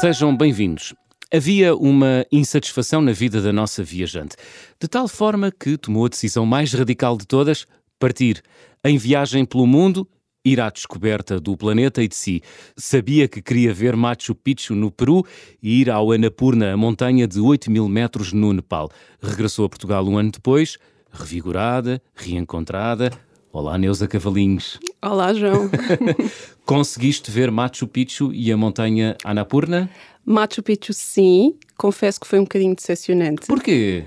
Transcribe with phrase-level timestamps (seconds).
[0.00, 0.94] Sejam bem-vindos.
[1.34, 4.36] Havia uma insatisfação na vida da nossa viajante,
[4.80, 7.66] de tal forma que tomou a decisão mais radical de todas:
[7.98, 8.40] partir
[8.84, 10.08] em viagem pelo mundo,
[10.44, 12.40] ir à descoberta do planeta e de si.
[12.76, 15.26] Sabia que queria ver Machu Picchu no Peru
[15.60, 18.88] e ir ao Annapurna, a montanha de 8 mil metros no Nepal.
[19.20, 20.78] Regressou a Portugal um ano depois,
[21.10, 23.10] revigorada, reencontrada.
[23.50, 24.78] Olá, Neuza Cavalinhos.
[25.00, 25.70] Olá, João.
[26.66, 29.88] Conseguiste ver Machu Picchu e a montanha Annapurna?
[30.24, 31.54] Machu Picchu, sim.
[31.76, 33.46] Confesso que foi um bocadinho decepcionante.
[33.46, 34.04] Porquê?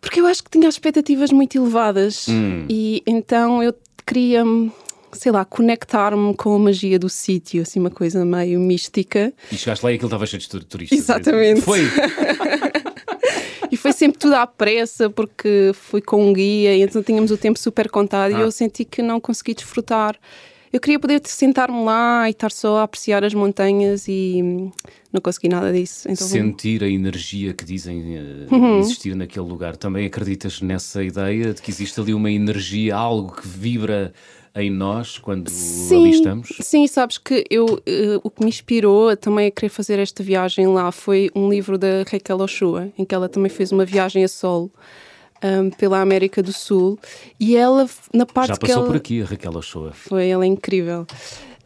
[0.00, 2.64] Porque eu acho que tinha expectativas muito elevadas hum.
[2.68, 3.74] e então eu
[4.06, 4.44] queria,
[5.12, 9.32] sei lá, conectar-me com a magia do sítio, assim, uma coisa meio mística.
[9.50, 10.98] E chegaste lá e aquilo estava cheio de turistas.
[10.98, 11.60] Exatamente.
[11.60, 11.80] Foi.
[13.70, 17.36] e foi sempre tudo à pressa porque fui com um guia e então tínhamos o
[17.36, 18.38] tempo super contado ah.
[18.38, 20.16] e eu senti que não consegui desfrutar
[20.72, 24.40] eu queria poder sentar-me lá e estar só a apreciar as montanhas e
[25.12, 26.08] não consegui nada disso.
[26.10, 28.78] Então, Sentir a energia que dizem uh, uhum.
[28.78, 29.76] existir naquele lugar.
[29.76, 34.14] Também acreditas nessa ideia de que existe ali uma energia, algo que vibra
[34.54, 36.52] em nós quando sim, ali estamos?
[36.60, 40.66] Sim, sabes que eu, uh, o que me inspirou também a querer fazer esta viagem
[40.66, 44.28] lá foi um livro da Raquel Ochoa, em que ela também fez uma viagem a
[44.28, 44.70] solo
[45.42, 46.98] um, pela América do Sul
[47.38, 49.92] e ela, na parte Já passou ela, por aqui a Raquel Ochoa.
[49.92, 51.06] Foi, ela é incrível.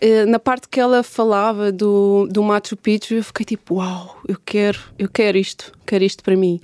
[0.02, 4.36] Uh, na parte que ela falava do, do Machu Picchu, eu fiquei tipo, uau, eu
[4.44, 6.60] quero, eu quero isto, quero isto para mim.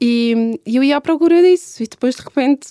[0.00, 2.68] E, e eu ia à procura disso e depois de repente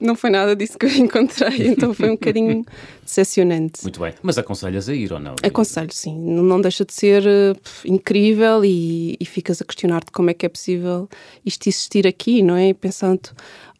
[0.00, 2.64] não foi nada disso que eu encontrei, então foi um bocadinho
[3.04, 3.82] decepcionante.
[3.82, 5.34] Muito bem, mas aconselhas a ir ou não?
[5.42, 6.16] Aconselho, sim.
[6.18, 10.48] Não deixa de ser uh, incrível e, e ficas a questionar-te como é que é
[10.48, 11.08] possível
[11.44, 12.72] isto existir aqui, não é?
[12.72, 13.30] Pensando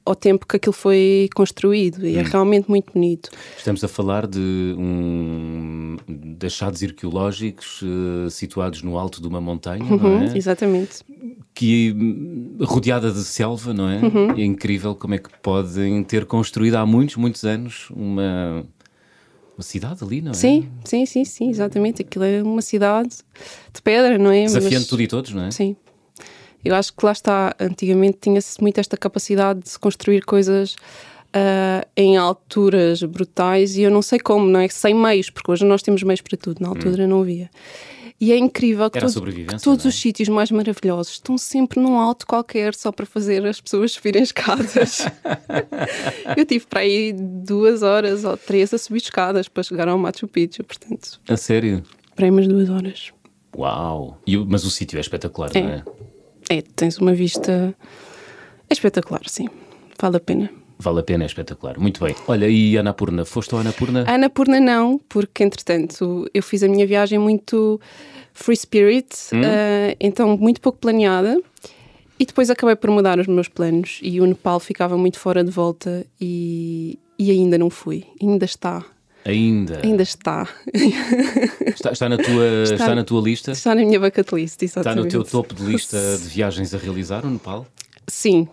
[0.08, 2.20] ao tempo que aquilo foi construído e é hum.
[2.20, 3.30] é realmente muito bonito.
[3.56, 9.84] Estamos a falar de um de achados arqueológicos uh, situados no alto de uma montanha,
[9.84, 10.36] uhum, não é?
[10.36, 11.04] Exatamente.
[11.54, 11.94] Que
[12.60, 14.00] rodeada de selva, não é?
[14.00, 14.30] Uhum.
[14.30, 18.64] É incrível como é que podem ter construído há muitos, muitos anos uma
[19.56, 20.34] uma cidade ali, não é?
[20.34, 22.02] Sim, sim, sim, sim, exatamente.
[22.02, 23.16] Aquilo é uma cidade
[23.74, 24.44] de pedra, não é?
[24.44, 24.86] Desafiando Mas...
[24.86, 25.50] tudo e todos, não é?
[25.50, 25.76] Sim,
[26.64, 30.76] eu acho que lá está, antigamente tinha-se muito esta capacidade de se construir coisas
[31.28, 34.68] uh, em alturas brutais e eu não sei como, não é?
[34.68, 37.08] Sem meios, porque hoje nós temos meios para tudo, na altura hum.
[37.08, 37.50] não havia.
[38.20, 39.88] E é incrível que, todo, que todos é?
[39.88, 44.24] os sítios mais maravilhosos estão sempre num alto qualquer só para fazer as pessoas subirem
[44.24, 45.06] escadas.
[46.36, 50.26] eu tive para aí duas horas ou três a subir escadas para chegar ao Machu
[50.26, 51.20] Picchu, portanto.
[51.28, 51.84] A sério?
[52.16, 53.12] Para aí umas duas horas.
[53.56, 54.20] Uau!
[54.26, 55.62] E, mas o sítio é espetacular, é.
[55.62, 55.84] não é?
[56.48, 57.74] É, tens uma vista
[58.70, 59.48] espetacular, sim.
[60.00, 60.50] Vale a pena.
[60.78, 61.78] Vale a pena, é espetacular.
[61.78, 62.14] Muito bem.
[62.28, 63.24] Olha, e Anapurna?
[63.24, 64.04] Foste ao Anapurna?
[64.06, 67.80] Anapurna não, porque entretanto eu fiz a minha viagem muito
[68.32, 69.40] free spirit, hum?
[69.40, 71.40] uh, então muito pouco planeada.
[72.18, 75.50] E depois acabei por mudar os meus planos e o Nepal ficava muito fora de
[75.50, 78.04] volta e, e ainda não fui.
[78.20, 78.84] Ainda está
[79.24, 79.80] Ainda?
[79.84, 80.48] Ainda está.
[81.66, 83.52] Está, está, na, tua, está, está, na tua lista?
[83.52, 85.06] Está na minha bucket list, exatamente.
[85.06, 87.66] Está no teu topo de lista de viagens a realizar o Nepal?
[88.06, 88.48] Sim,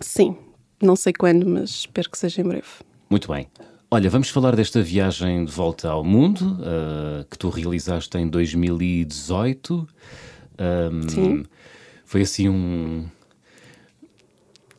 [0.00, 0.36] sim.
[0.80, 2.66] Não sei quando, mas espero que seja em breve.
[3.10, 3.48] Muito bem.
[3.90, 9.86] Olha, vamos falar desta viagem de volta ao mundo uh, que tu realizaste em 2018.
[10.58, 11.44] Um, Sim.
[12.04, 13.06] Foi assim um,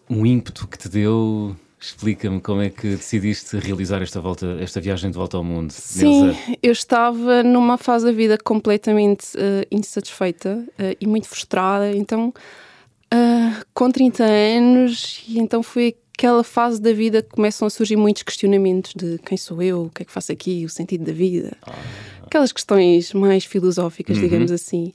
[0.10, 5.12] um ímpeto que te deu Explica-me como é que decidiste realizar esta volta, esta viagem
[5.12, 5.72] de volta ao mundo.
[5.72, 6.34] Sim,
[6.64, 11.92] eu estava numa fase da vida completamente uh, insatisfeita uh, e muito frustrada.
[11.94, 12.34] Então,
[13.14, 17.98] uh, com 30 anos, e então foi aquela fase da vida que começam a surgir
[17.98, 21.12] muitos questionamentos de quem sou eu, o que é que faço aqui, o sentido da
[21.12, 21.58] vida.
[21.64, 21.74] Ah.
[22.26, 24.24] Aquelas questões mais filosóficas, uhum.
[24.24, 24.94] digamos assim.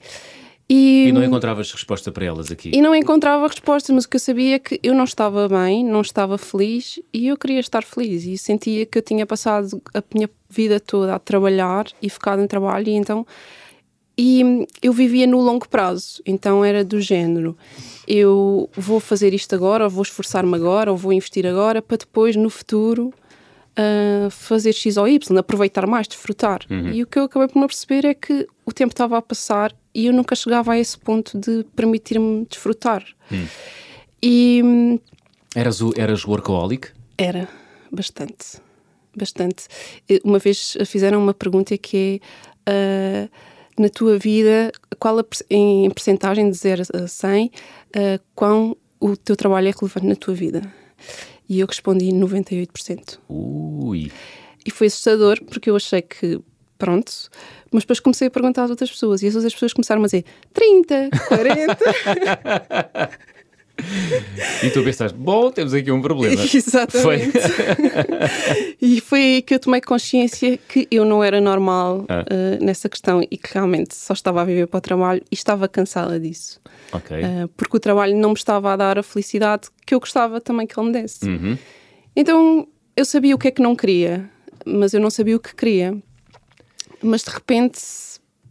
[0.71, 2.71] E, e, não encontravas resposta para elas aqui?
[2.75, 5.83] E não encontrava respostas, mas o que eu sabia é que eu não estava bem,
[5.83, 8.25] não estava feliz e eu queria estar feliz.
[8.25, 12.47] E sentia que eu tinha passado a minha vida toda a trabalhar e focado em
[12.47, 13.27] trabalho, e então.
[14.21, 17.57] E eu vivia no longo prazo, então era do género:
[18.07, 22.37] eu vou fazer isto agora, ou vou esforçar-me agora, ou vou investir agora, para depois,
[22.37, 23.15] no futuro,
[23.79, 26.61] uh, fazer X ou Y, aproveitar mais, desfrutar.
[26.71, 26.93] Uhum.
[26.93, 29.75] E o que eu acabei por me perceber é que o tempo estava a passar
[29.95, 33.05] e eu nunca chegava a esse ponto de permitir-me desfrutar.
[33.31, 33.47] Hum.
[34.23, 35.01] E.
[35.55, 36.89] Eras, o, eras workaholic?
[37.17, 37.49] Era,
[37.91, 38.61] bastante.
[39.17, 39.67] Bastante.
[40.23, 42.21] Uma vez fizeram uma pergunta que
[42.67, 43.29] é.
[43.29, 47.51] Uh, na tua vida, qual a, em porcentagem de 0 a 100, uh,
[48.35, 50.63] quão o teu trabalho é relevante na tua vida?
[51.49, 53.19] E eu respondi 98%.
[53.29, 54.13] Ui!
[54.67, 56.41] E foi assustador porque eu achei que
[56.79, 57.13] pronto.
[57.73, 60.25] Mas depois comecei a perguntar às outras pessoas e as outras pessoas começaram a dizer
[60.53, 61.79] 30, 40.
[64.63, 66.43] e tu pensaste, bom, temos aqui um problema.
[66.43, 67.39] Exatamente.
[67.39, 68.77] Foi...
[68.81, 72.25] e foi aí que eu tomei consciência que eu não era normal ah.
[72.25, 75.69] uh, nessa questão e que realmente só estava a viver para o trabalho e estava
[75.69, 76.61] cansada disso.
[76.93, 77.23] Okay.
[77.23, 80.67] Uh, porque o trabalho não me estava a dar a felicidade que eu gostava também
[80.67, 81.27] que ele me desse.
[81.27, 81.57] Uhum.
[82.17, 82.67] Então
[82.97, 84.29] eu sabia o que é que não queria,
[84.67, 85.97] mas eu não sabia o que queria.
[87.01, 87.79] Mas de repente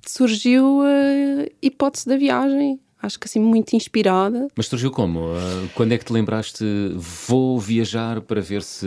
[0.06, 4.48] surgiu a hipótese da viagem acho que assim muito inspirada.
[4.56, 5.20] Mas surgiu como?
[5.20, 6.64] Uh, quando é que te lembraste
[6.96, 8.86] vou viajar para ver se,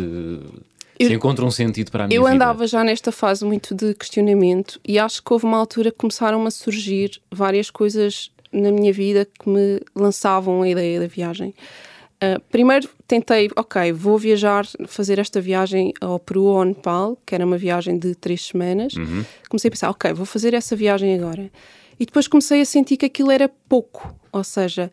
[0.98, 2.32] eu, se encontra um sentido para a minha eu vida?
[2.32, 5.98] Eu andava já nesta fase muito de questionamento e acho que houve uma altura que
[5.98, 11.54] começaram a surgir várias coisas na minha vida que me lançavam a ideia da viagem.
[12.22, 17.34] Uh, primeiro tentei, ok, vou viajar, fazer esta viagem ao Peru ou ao Nepal, que
[17.34, 18.92] era uma viagem de três semanas.
[18.94, 19.24] Uhum.
[19.48, 21.50] Comecei a pensar, ok, vou fazer essa viagem agora.
[22.00, 24.90] E depois comecei a sentir que aquilo era pouco, ou seja,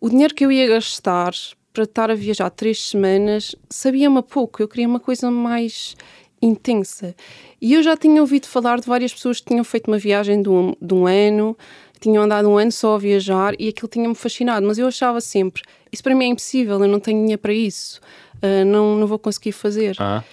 [0.00, 1.32] o dinheiro que eu ia gastar
[1.70, 5.94] para estar a viajar três semanas sabia-me pouco, eu queria uma coisa mais
[6.40, 7.14] intensa.
[7.60, 10.48] E eu já tinha ouvido falar de várias pessoas que tinham feito uma viagem de
[10.48, 11.56] um, de um ano,
[12.00, 15.62] tinham andado um ano só a viajar e aquilo tinha-me fascinado, mas eu achava sempre,
[15.92, 18.00] isso para mim é impossível, eu não tenho dinheiro para isso,
[18.36, 19.94] uh, não, não vou conseguir fazer.
[19.98, 20.24] Ah.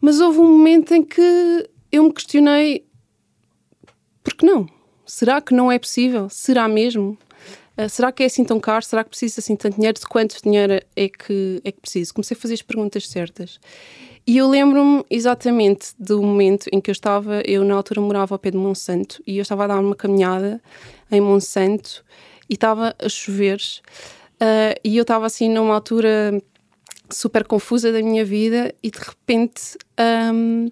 [0.00, 2.86] Mas houve um momento em que eu me questionei,
[4.22, 4.68] por que não?
[5.06, 6.28] Será que não é possível?
[6.30, 7.18] Será mesmo?
[7.76, 8.84] Uh, será que é assim tão caro?
[8.84, 9.98] Será que precisa assim tanto dinheiro?
[9.98, 12.14] De quanto dinheiro é que, é que preciso?
[12.14, 13.58] Comecei a fazer as perguntas certas.
[14.26, 18.38] E eu lembro-me exatamente do momento em que eu estava, eu na altura morava ao
[18.38, 20.62] pé de Monsanto e eu estava a dar uma caminhada
[21.10, 22.02] em Monsanto
[22.48, 23.60] e estava a chover
[24.40, 26.40] uh, e eu estava assim numa altura
[27.10, 29.76] super confusa da minha vida e de repente
[30.32, 30.70] um,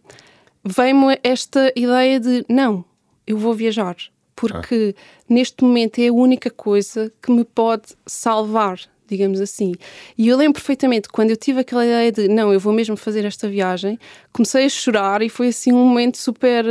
[0.65, 2.83] veio-me esta ideia de não,
[3.27, 3.97] eu vou viajar
[4.35, 5.03] porque ah.
[5.29, 9.75] neste momento é a única coisa que me pode salvar, digamos assim.
[10.17, 13.25] E eu lembro perfeitamente quando eu tive aquela ideia de não, eu vou mesmo fazer
[13.25, 13.99] esta viagem,
[14.33, 16.65] comecei a chorar e foi assim um momento super.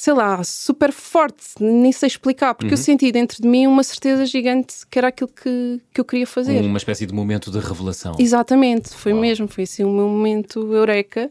[0.00, 2.74] Sei lá, super forte, nem sei explicar, porque uhum.
[2.74, 6.24] eu senti dentro de mim uma certeza gigante que era aquilo que, que eu queria
[6.24, 6.60] fazer.
[6.60, 8.14] Uma espécie de momento de revelação.
[8.16, 9.20] Exatamente, foi Uau.
[9.20, 11.28] mesmo, foi assim o meu momento eureka,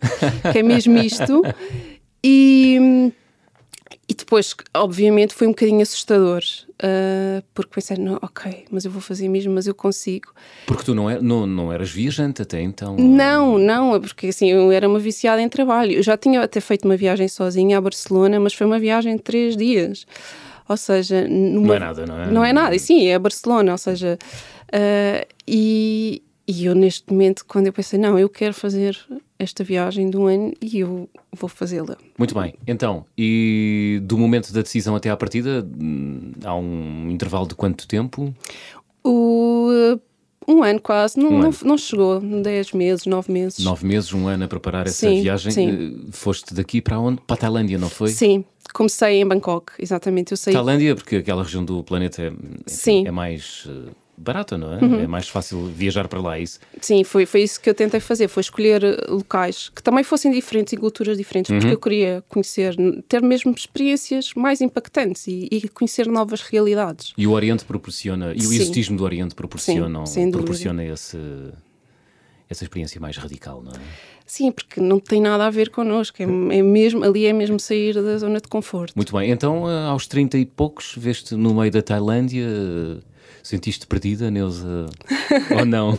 [0.52, 1.44] que é mesmo isto.
[2.22, 3.14] E
[4.10, 9.02] e depois, obviamente, foi um bocadinho assustador, uh, porque pensei, não, ok, mas eu vou
[9.02, 10.32] fazer mesmo, mas eu consigo.
[10.66, 12.96] Porque tu não, é, não, não eras viajante até então?
[12.96, 15.92] Não, não, é porque assim, eu era uma viciada em trabalho.
[15.92, 19.22] Eu já tinha até feito uma viagem sozinha a Barcelona, mas foi uma viagem de
[19.22, 20.08] três dias.
[20.70, 21.68] Ou seja, numa...
[21.68, 22.32] não é nada, não é?
[22.32, 24.18] Não é nada, e sim, é a Barcelona, ou seja,
[24.74, 28.98] uh, e, e eu neste momento, quando eu pensei, não, eu quero fazer
[29.40, 31.98] esta viagem de um ano e eu vou fazê-la.
[32.18, 32.56] Muito bem.
[32.66, 37.88] Então, e do momento da decisão até à partida, hum, há um intervalo de quanto
[37.88, 38.34] tempo?
[39.04, 39.70] O,
[40.48, 41.20] um ano quase.
[41.20, 41.58] Não, um não, ano.
[41.64, 42.20] não, chegou.
[42.20, 43.64] Dez meses, nove meses.
[43.64, 45.52] Nove meses, um ano a preparar essa sim, viagem.
[45.52, 45.70] Sim.
[46.08, 47.22] Eh, foste daqui para onde?
[47.22, 48.10] Para a Tailândia, não foi?
[48.10, 48.46] Sim.
[48.74, 50.32] Comecei em Bangkok, exatamente.
[50.32, 50.54] Eu saí...
[50.54, 52.34] Tailândia, porque aquela região do planeta é,
[52.70, 54.84] enfim, é mais uh, barata, não é?
[54.84, 55.00] Uhum.
[55.02, 56.60] É mais fácil viajar para lá, é isso?
[56.82, 60.32] Sim, foi, foi isso que eu tentei fazer, foi escolher eh, locais que também fossem
[60.32, 61.74] diferentes e culturas diferentes, porque uhum.
[61.74, 62.76] eu queria conhecer,
[63.08, 67.14] ter mesmo experiências mais impactantes e, e, conhecer novas realidades.
[67.16, 68.56] E o Oriente proporciona, e o Sim.
[68.56, 71.18] exotismo do Oriente proporciona, Sim, proporciona esse,
[72.50, 73.76] essa experiência mais radical, não é?
[74.26, 77.94] Sim, porque não tem nada a ver connosco, é, é, mesmo, ali é mesmo sair
[77.94, 78.94] da zona de conforto.
[78.96, 82.46] Muito bem, então eh, aos 30 e poucos, veste no meio da Tailândia
[83.48, 84.88] Sentiste perdida, Neuza?
[85.58, 85.98] Ou não?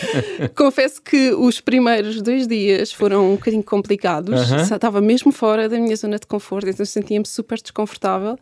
[0.56, 4.50] Confesso que os primeiros dois dias foram um bocadinho complicados.
[4.50, 4.74] Uh -huh.
[4.76, 8.38] Estava mesmo fora da minha zona de conforto, então sentia-me super desconfortável.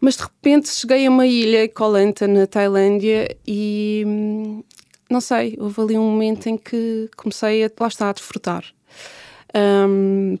[0.00, 4.62] Mas de repente cheguei a uma ilha, Koh Lanta, na Tailândia, e hum,
[5.10, 8.64] não sei, houve ali um momento em que comecei a, lá está, a desfrutar.
[9.56, 10.38] Um,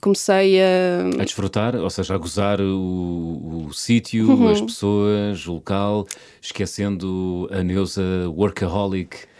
[0.00, 1.20] comecei a...
[1.20, 4.48] A desfrutar, ou seja, a gozar o, o sítio, uhum.
[4.48, 6.06] as pessoas, o local,
[6.40, 9.30] esquecendo a Neuza workaholic.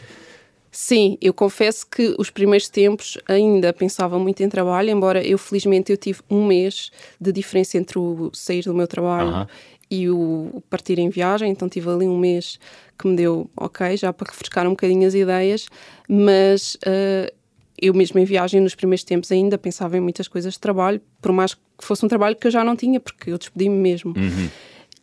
[0.71, 5.91] Sim, eu confesso que os primeiros tempos ainda pensava muito em trabalho, embora eu felizmente
[5.91, 9.47] eu tive um mês de diferença entre o sair do meu trabalho uhum.
[9.91, 12.61] e o partir em viagem, então tive ali um mês
[12.97, 15.67] que me deu, ok, já para refrescar um bocadinho as ideias,
[16.09, 17.40] mas uh,
[17.81, 21.33] eu mesmo em viagem nos primeiros tempos ainda pensava em muitas coisas de trabalho, por
[21.33, 24.15] mais que fosse um trabalho que eu já não tinha, porque eu despedi-me mesmo.
[24.17, 24.49] Uhum.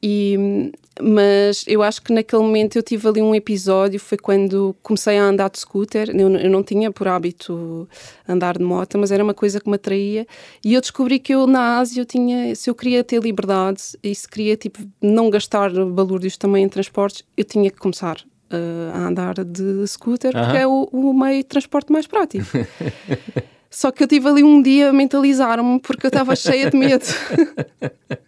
[0.01, 5.17] E, mas eu acho que naquele momento eu tive ali um episódio, foi quando comecei
[5.17, 7.89] a andar de scooter, eu, eu não tinha por hábito
[8.27, 10.27] andar de moto, mas era uma coisa que me atraía,
[10.63, 14.13] e eu descobri que eu na Ásia eu tinha, se eu queria ter liberdade e
[14.13, 18.17] se queria tipo, não gastar balúrdios também em transportes, eu tinha que começar
[18.51, 22.45] uh, a andar de scooter, porque é o, o meio de transporte mais prático.
[23.69, 27.05] Só que eu tive ali um dia a mentalizar-me porque eu estava cheia de medo.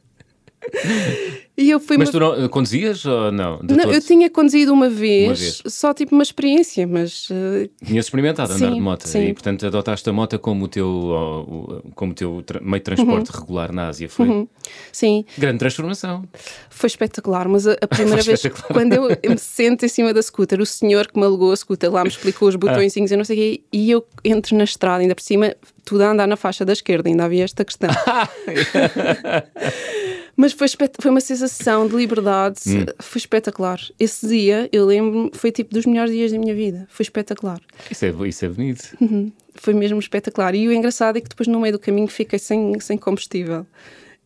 [1.57, 3.59] E eu fui mas tu não, conduzias ou não?
[3.61, 7.29] não eu tinha conduzido uma vez, uma vez, só tipo uma experiência, mas.
[7.29, 7.69] Uh...
[7.83, 9.27] Tinhas experimentado sim, andar de moto sim.
[9.27, 13.39] e, portanto, adotaste a moto como o teu, como teu meio de transporte uhum.
[13.41, 14.29] regular na Ásia, foi?
[14.29, 14.47] Uhum.
[14.91, 15.25] Sim.
[15.37, 16.23] Grande transformação.
[16.69, 20.61] Foi espetacular, mas a, a primeira vez, quando eu, me sento em cima da scooter,
[20.61, 23.15] o senhor que me alugou a scooter lá me explicou os botõezinhos ah.
[23.15, 26.11] e não sei o quê, e eu entro na estrada, ainda por cima, tudo a
[26.11, 27.89] andar na faixa da esquerda, ainda havia esta questão.
[30.39, 32.85] Mas foi, foi uma sensação de liberdade, hum.
[32.99, 33.77] foi espetacular.
[33.99, 36.87] Esse dia, eu lembro foi tipo dos melhores dias da minha vida.
[36.89, 37.59] Foi espetacular.
[37.91, 38.95] Isso é, isso é bonito.
[39.01, 39.33] Uhum.
[39.55, 40.55] Foi mesmo espetacular.
[40.55, 43.67] E o engraçado é que depois, no meio do caminho, fiquei sem, sem combustível.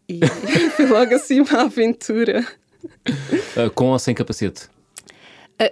[0.08, 0.20] E
[0.77, 2.46] foi logo assim uma aventura.
[3.58, 4.70] Uh, com ou sem capacete?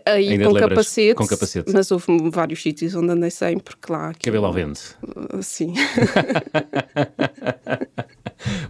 [0.08, 4.12] Aí com capacete, com capacete, mas houve vários sítios onde andei sem, porque lá.
[4.24, 4.98] Cabelo ao vento.
[5.44, 5.76] Sim.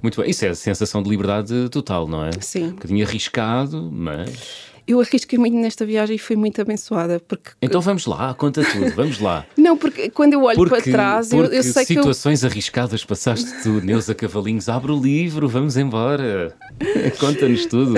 [0.01, 0.29] Muito bem.
[0.29, 2.31] Isso é a sensação de liberdade total, não é?
[2.39, 2.67] Sim.
[2.67, 4.71] Um bocadinho arriscado, mas.
[4.87, 7.19] Eu arrisquei muito nesta viagem e fui muito abençoada.
[7.19, 7.51] Porque...
[7.61, 9.45] Então vamos lá, conta tudo, vamos lá.
[9.55, 11.93] Não, porque quando eu olho porque, para trás, eu, eu sei que.
[11.93, 12.49] situações eu...
[12.49, 14.67] arriscadas passaste tu, Neuza Cavalinhos?
[14.67, 16.55] Abre o livro, vamos embora.
[17.19, 17.93] Conta-nos tudo.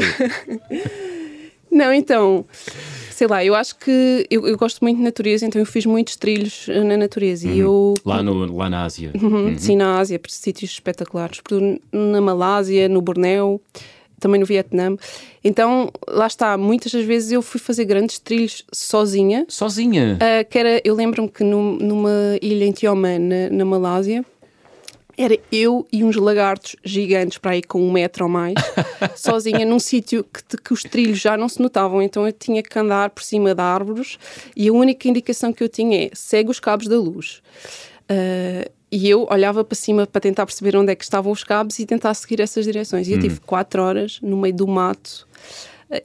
[1.71, 2.45] Não, então
[3.13, 6.15] sei lá, eu acho que eu, eu, gosto muito de natureza, então eu fiz muitos
[6.15, 7.47] trilhos eh, na natureza.
[7.47, 7.53] Uhum.
[7.53, 9.11] E eu, lá, no, lá na Ásia?
[9.13, 9.57] Uhum, uhum.
[9.57, 11.39] Sim, na Ásia, por sítios espetaculares.
[11.91, 13.61] Na Malásia, no Bornéu,
[14.19, 14.95] também no Vietnã.
[15.43, 19.45] Então, lá está, muitas das vezes eu fui fazer grandes trilhos sozinha.
[19.49, 20.17] Sozinha?
[20.17, 24.25] Uh, que era, eu lembro-me que numa ilha em Tioman, na, na Malásia,
[25.17, 28.55] era eu e uns lagartos gigantes para aí com um metro ou mais,
[29.15, 32.77] sozinha num sítio que, que, os trilhos já não se notavam, então eu tinha que
[32.77, 34.17] andar por cima de árvores
[34.55, 37.41] e a única indicação que eu tinha é segue os cabos da luz.
[38.03, 41.79] Uh, e eu olhava para cima para tentar perceber onde é que estavam os cabos
[41.79, 43.07] e tentar seguir essas direções.
[43.07, 43.21] E eu hum.
[43.21, 45.27] tive quatro horas no meio do mato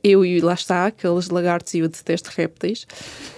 [0.02, 2.86] eu e lá está, aqueles lagartos e eu detesto répteis.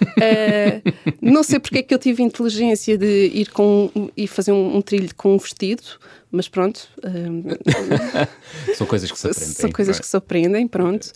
[0.03, 4.77] uh, não sei porque é que eu tive inteligência de ir com e fazer um,
[4.77, 5.83] um, trilho com um vestido,
[6.31, 6.89] mas pronto.
[6.99, 9.55] Uh, são coisas que se aprendem.
[9.55, 10.01] São coisas é?
[10.01, 11.13] que se aprendem, pronto.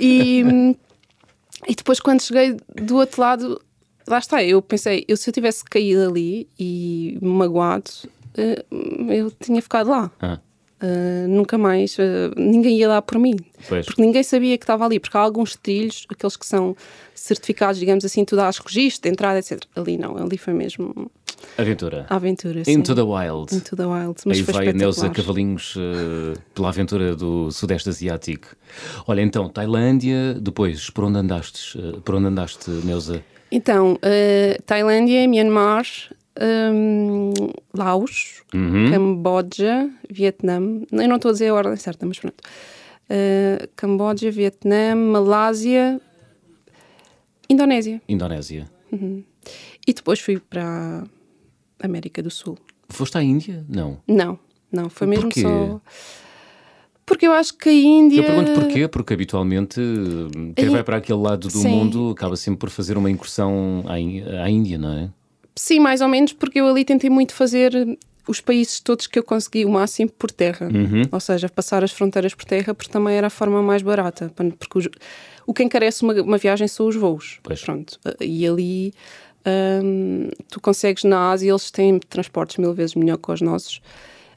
[0.00, 0.42] E,
[1.68, 3.60] e depois, quando cheguei do outro lado,
[4.06, 7.90] lá está, eu pensei, eu, se eu tivesse caído ali e magoado,
[8.38, 10.10] uh, eu tinha ficado lá.
[10.20, 10.38] Ah.
[10.82, 13.36] Uh, nunca mais, uh, ninguém ia lá por mim.
[13.68, 13.86] Pois.
[13.86, 14.98] Porque ninguém sabia que estava ali.
[15.00, 16.76] Porque há alguns trilhos, aqueles que são
[17.14, 19.62] certificados, digamos assim, tu dás registro entrada, etc.
[19.74, 21.10] Ali não, ali foi mesmo.
[21.56, 22.06] Aventura.
[22.10, 22.72] Aventura, sim.
[22.72, 23.54] Into the Wild.
[23.54, 24.20] Into the Wild.
[24.26, 28.48] Mas Aí foi vai a Neuza Cavalinhos uh, pela aventura do Sudeste Asiático.
[29.06, 33.22] Olha, então, Tailândia, depois, por onde andaste, por onde andaste, Neuza?
[33.50, 33.98] Então,
[34.66, 35.86] Tailândia, Myanmar,
[36.40, 37.32] um,
[37.72, 38.90] Laos, uhum.
[38.90, 40.56] Camboja, Vietnã.
[40.92, 42.40] Eu não estou a dizer a ordem certa, mas pronto.
[43.04, 46.00] Uh, Camboja, Vietnã, Malásia,
[47.48, 48.00] Indonésia.
[48.08, 48.68] Indonésia.
[48.90, 49.22] Uhum.
[49.86, 51.04] E depois fui para
[51.80, 52.56] a América do Sul.
[52.88, 53.64] Foste à Índia?
[53.68, 53.98] Não.
[54.06, 54.38] Não,
[54.72, 54.88] não.
[54.88, 55.42] Foi mesmo Porquê?
[55.42, 55.80] só.
[57.06, 58.20] Porque eu acho que a Índia.
[58.20, 59.78] Eu pergunto porquê, porque habitualmente
[60.56, 61.68] quem vai para aquele lado do Sim.
[61.68, 65.10] mundo acaba sempre por fazer uma incursão à Índia, não é?
[65.56, 67.72] Sim, mais ou menos, porque eu ali tentei muito fazer
[68.26, 70.66] os países todos que eu consegui o máximo por terra.
[70.66, 71.02] Uhum.
[71.12, 74.32] Ou seja, passar as fronteiras por terra, porque também era a forma mais barata.
[74.58, 74.88] Porque os,
[75.46, 77.38] o que encarece uma, uma viagem são os voos.
[77.42, 77.62] Pois.
[77.62, 77.98] Pronto.
[78.20, 78.94] E ali
[79.82, 83.80] hum, tu consegues na Ásia, eles têm transportes mil vezes melhor que os nossos.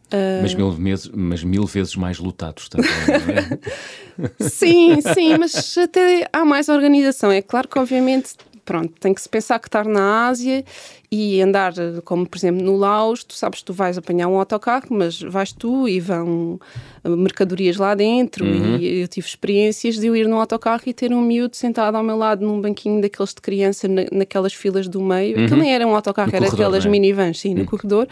[0.08, 0.42] Uh...
[0.42, 4.30] Mas, mil vezes, mas mil vezes mais lotados também, é?
[4.48, 7.32] sim, sim, mas até há mais organização.
[7.32, 8.36] É claro que, obviamente,
[8.68, 10.64] pronto, tem que se pensar que estar na Ásia
[11.10, 14.88] e andar, como por exemplo no Laos, tu sabes que tu vais apanhar um autocarro,
[14.90, 16.60] mas vais tu e vão
[17.06, 18.46] mercadorias lá dentro.
[18.46, 18.76] Uhum.
[18.76, 22.04] E eu tive experiências de eu ir num autocarro e ter um miúdo sentado ao
[22.04, 25.38] meu lado num banquinho daqueles de criança na, naquelas filas do meio.
[25.38, 25.46] Uhum.
[25.46, 26.90] Aquilo nem era um autocarro, no era corredor, aquelas é?
[26.90, 27.66] minivans, sim, no uhum.
[27.68, 28.08] corredor.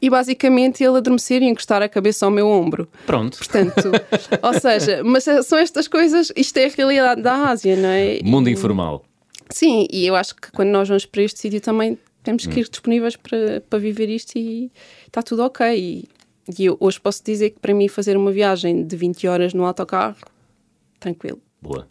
[0.00, 2.88] E basicamente ele adormecer e encostar a cabeça ao meu ombro.
[3.04, 3.36] Pronto.
[3.36, 3.92] Portanto,
[4.40, 8.20] ou seja, mas são estas coisas, isto é a realidade da Ásia, não é?
[8.24, 9.04] Mundo informal.
[9.50, 12.68] Sim, e eu acho que quando nós vamos para este sítio também temos que ir
[12.68, 14.70] disponíveis para, para viver isto e
[15.06, 15.66] está tudo ok.
[15.76, 16.08] E,
[16.58, 19.64] e eu hoje posso dizer que para mim fazer uma viagem de 20 horas no
[19.64, 20.16] autocarro,
[20.98, 21.40] tranquilo.
[21.60, 21.88] Boa.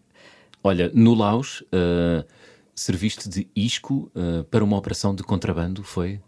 [0.63, 2.25] Olha, no Laos, uh,
[2.75, 6.19] serviste de isco uh, para uma operação de contrabando, foi?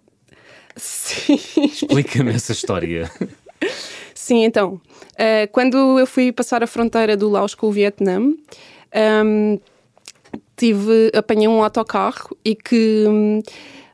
[0.76, 1.36] Sim.
[1.64, 3.12] Explica-me essa história.
[4.16, 8.20] Sim, então, uh, quando eu fui passar a fronteira do Laos com o Vietnã,
[9.26, 9.60] um,
[10.62, 13.42] tive, apanhei um autocarro e que um,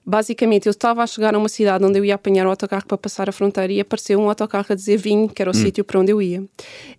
[0.06, 2.98] basicamente eu estava a chegar a uma cidade onde eu ia apanhar o autocarro para
[2.98, 5.58] passar a fronteira e apareceu um autocarro a dizer vim, que era o hum.
[5.58, 6.44] sítio para onde eu ia.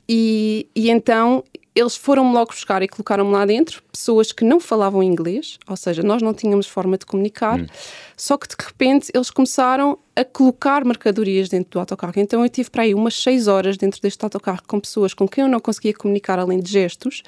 [0.09, 1.45] E, e então
[1.75, 6.03] eles foram-me logo buscar e colocaram-me lá dentro, pessoas que não falavam inglês, ou seja,
[6.03, 7.67] nós não tínhamos forma de comunicar, hum.
[8.17, 12.15] só que de repente eles começaram a colocar mercadorias dentro do autocarro.
[12.17, 15.45] Então eu tive para aí umas seis horas dentro deste autocarro com pessoas com quem
[15.45, 17.23] eu não conseguia comunicar além de gestos,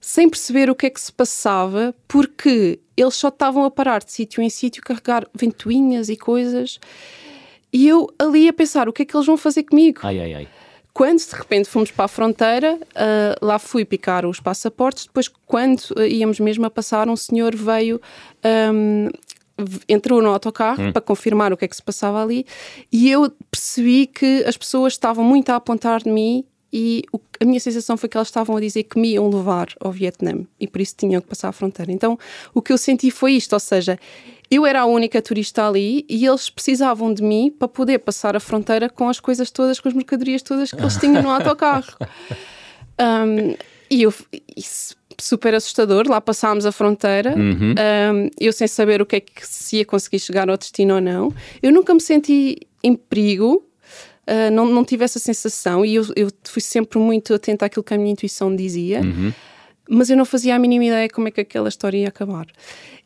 [0.00, 4.12] sem perceber o que é que se passava, porque eles só estavam a parar de
[4.12, 6.78] sítio em sítio, carregar ventoinhas e coisas.
[7.72, 10.00] E eu ali a pensar, o que é que eles vão fazer comigo?
[10.02, 10.48] Ai, ai, ai.
[10.92, 15.06] Quando de repente fomos para a fronteira, uh, lá fui picar os passaportes.
[15.06, 18.00] Depois, quando uh, íamos mesmo a passar, um senhor veio.
[18.44, 19.08] Um,
[19.88, 20.92] entrou no autocarro hum.
[20.92, 22.46] para confirmar o que é que se passava ali
[22.92, 27.44] e eu percebi que as pessoas estavam muito a apontar de mim e o, a
[27.44, 30.66] minha sensação foi que elas estavam a dizer que me iam levar ao Vietnã e
[30.66, 31.90] por isso tinham que passar a fronteira.
[31.92, 32.18] Então
[32.54, 33.98] o que eu senti foi isto, ou seja,
[34.50, 38.40] eu era a única turista ali e eles precisavam de mim para poder passar a
[38.40, 41.96] fronteira com as coisas todas, com as mercadorias todas que eles tinham no autocarro.
[43.00, 43.54] Um,
[43.90, 44.12] e eu,
[44.56, 47.74] isso, super assustador, lá passámos a fronteira, uhum.
[47.74, 51.00] um, eu sem saber o que é que se ia conseguir chegar ao destino ou
[51.00, 51.32] não.
[51.62, 53.67] Eu nunca me senti em perigo,
[54.28, 57.94] uh, não, não tive essa sensação e eu, eu, fui sempre muito atenta àquilo que
[57.94, 59.32] a minha intuição dizia, uhum.
[59.88, 62.46] mas eu não fazia a mínima ideia como é que aquela história ia acabar.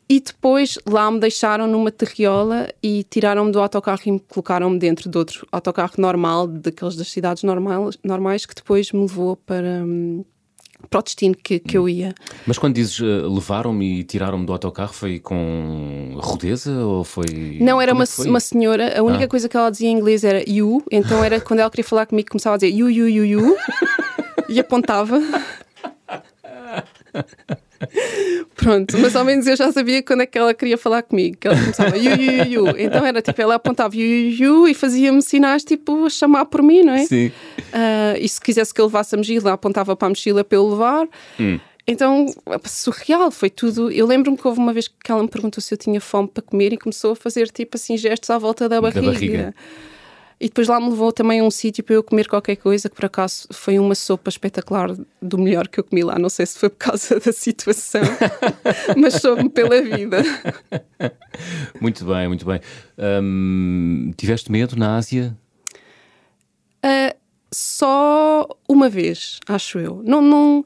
[0.09, 5.09] E depois lá me deixaram numa terriola e tiraram-me do autocarro e me colocaram-me dentro
[5.09, 10.25] de outro autocarro normal, daqueles das cidades normais, normais que depois me levou para, hum,
[10.89, 12.13] para o destino que, que eu ia.
[12.45, 17.57] Mas quando dizes uh, levaram-me e tiraram-me do autocarro, foi com rudeza ou foi.
[17.59, 19.27] Não, era uma, uma senhora, a única ah.
[19.27, 22.29] coisa que ela dizia em inglês era you, então era quando ela queria falar comigo,
[22.29, 23.57] começava a dizer you, you, you, you,
[24.49, 25.19] e apontava.
[28.55, 31.47] Pronto, mas ao menos eu já sabia quando é que ela queria falar comigo, que
[31.47, 35.21] ela começava yu, yu, yu, Então era tipo, ela apontava yu, yu, yu e fazia-me
[35.21, 37.05] sinais tipo a chamar por mim, não é?
[37.05, 37.27] Sim.
[37.27, 40.69] Uh, e se quisesse que eu levasse a mochila, apontava para a mochila para eu
[40.69, 41.07] levar.
[41.39, 41.59] Hum.
[41.85, 42.27] Então,
[42.65, 43.91] surreal, foi tudo.
[43.91, 46.41] Eu lembro-me que houve uma vez que ela me perguntou se eu tinha fome para
[46.41, 49.01] comer e começou a fazer tipo assim gestos à volta da barriga.
[49.01, 49.55] Da barriga.
[50.43, 52.95] E depois lá me levou também a um sítio para eu comer qualquer coisa, que
[52.97, 56.19] por acaso foi uma sopa espetacular do melhor que eu comi lá.
[56.19, 58.01] Não sei se foi por causa da situação,
[58.99, 60.21] mas soube-me pela vida.
[61.79, 62.59] Muito bem, muito bem.
[62.97, 65.33] Hum, tiveste medo na Ásia?
[66.83, 67.17] Uh,
[67.49, 70.01] só uma vez, acho eu.
[70.03, 70.65] Não, não.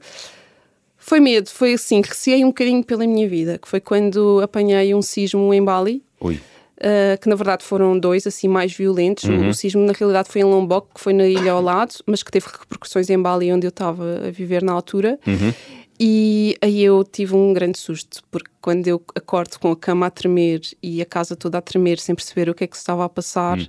[0.98, 5.04] Foi medo, foi assim, receei um bocadinho pela minha vida, que foi quando apanhei um
[5.04, 6.04] sismo em Bali.
[6.20, 6.42] Ui
[6.78, 9.26] uh, que na verdade foram dois, assim, mais violentos.
[9.26, 9.50] Uhum.
[9.50, 12.32] O, sismo, na realidade, foi em Lombok, que foi na ilha ao lado, mas que
[12.32, 15.20] teve repercussões em Bali, onde eu estava a viver na altura.
[15.26, 15.54] Uhum.
[16.00, 20.12] E aí eu tive um grande susto, porque quando eu acordo com a cama a
[20.12, 23.04] tremer e a casa toda a tremer, sem perceber o que é que se estava
[23.04, 23.68] a passar, uhum.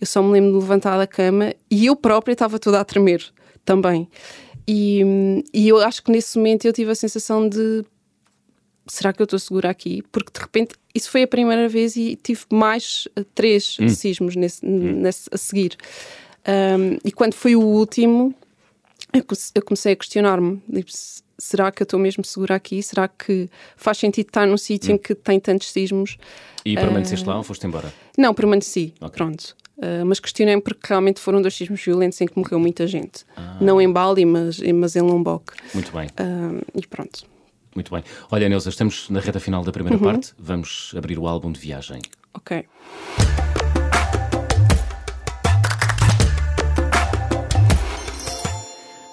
[0.00, 3.22] eu só me lembro de levantar da cama e eu própria estava toda a tremer
[3.66, 4.08] também.
[4.66, 7.84] E, e eu acho que nesse momento eu tive a sensação de
[8.88, 10.02] será que eu estou segura aqui?
[10.10, 13.88] Porque de repente isso foi a primeira vez e tive mais uh, três hum.
[13.88, 15.00] sismos nesse, hum.
[15.00, 15.76] nesse, a seguir.
[16.46, 18.34] Um, e quando foi o último,
[19.12, 19.24] eu,
[19.54, 20.90] eu comecei a questionar-me: tipo,
[21.38, 22.82] será que eu estou mesmo segura aqui?
[22.82, 24.94] Será que faz sentido estar num sítio hum.
[24.94, 26.16] em que tem tantos sismos?
[26.64, 27.92] E permaneceste uh, lá ou foste embora?
[28.16, 28.94] Não, permaneci.
[29.00, 29.10] Okay.
[29.10, 29.56] Pronto.
[29.76, 33.24] Uh, mas questionei-me porque realmente foram dois sismos violentos em que morreu muita gente.
[33.36, 33.58] Ah.
[33.60, 35.52] Não em Bali, mas, mas em Lombok.
[35.72, 36.08] Muito bem.
[36.08, 37.37] Uh, e pronto.
[37.78, 38.02] Muito bem.
[38.28, 40.02] Olha, Neuza, estamos na reta final da primeira uhum.
[40.02, 40.32] parte.
[40.36, 42.00] Vamos abrir o álbum de viagem.
[42.34, 42.64] Ok.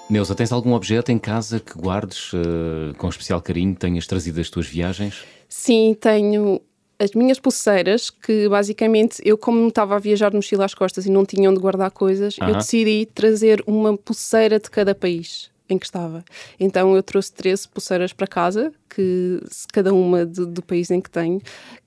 [0.10, 4.49] Neuza, tens algum objeto em casa que guardes uh, com especial carinho, tenhas trazido das
[4.49, 5.23] tuas viagens?
[5.47, 6.60] Sim, tenho
[6.97, 11.12] as minhas pulseiras, que basicamente eu, como estava a viajar de mochila às costas e
[11.12, 12.49] não tinha onde guardar coisas, uh -huh.
[12.49, 16.23] eu decidi trazer uma pulseira de cada país em que estava.
[16.60, 19.41] Então eu trouxe 13 pulseiras para casa, que
[19.73, 21.41] cada uma de, do país em que tenho,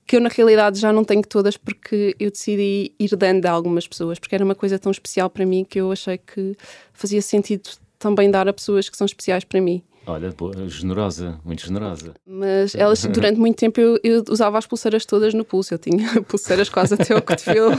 [0.05, 3.87] que eu na realidade já não tenho todas porque eu decidi ir dando a algumas
[3.87, 6.55] pessoas, porque era uma coisa tão especial para mim que eu achei que
[6.93, 9.83] fazia sentido também dar a pessoas que são especiais para mim.
[10.07, 12.15] Olha, boa, generosa, muito generosa.
[12.25, 15.73] Mas elas, durante muito tempo, eu, eu, usava as pulseiras todas no pulso.
[15.73, 17.71] Eu tinha pulseiras quase até ao cotovelo.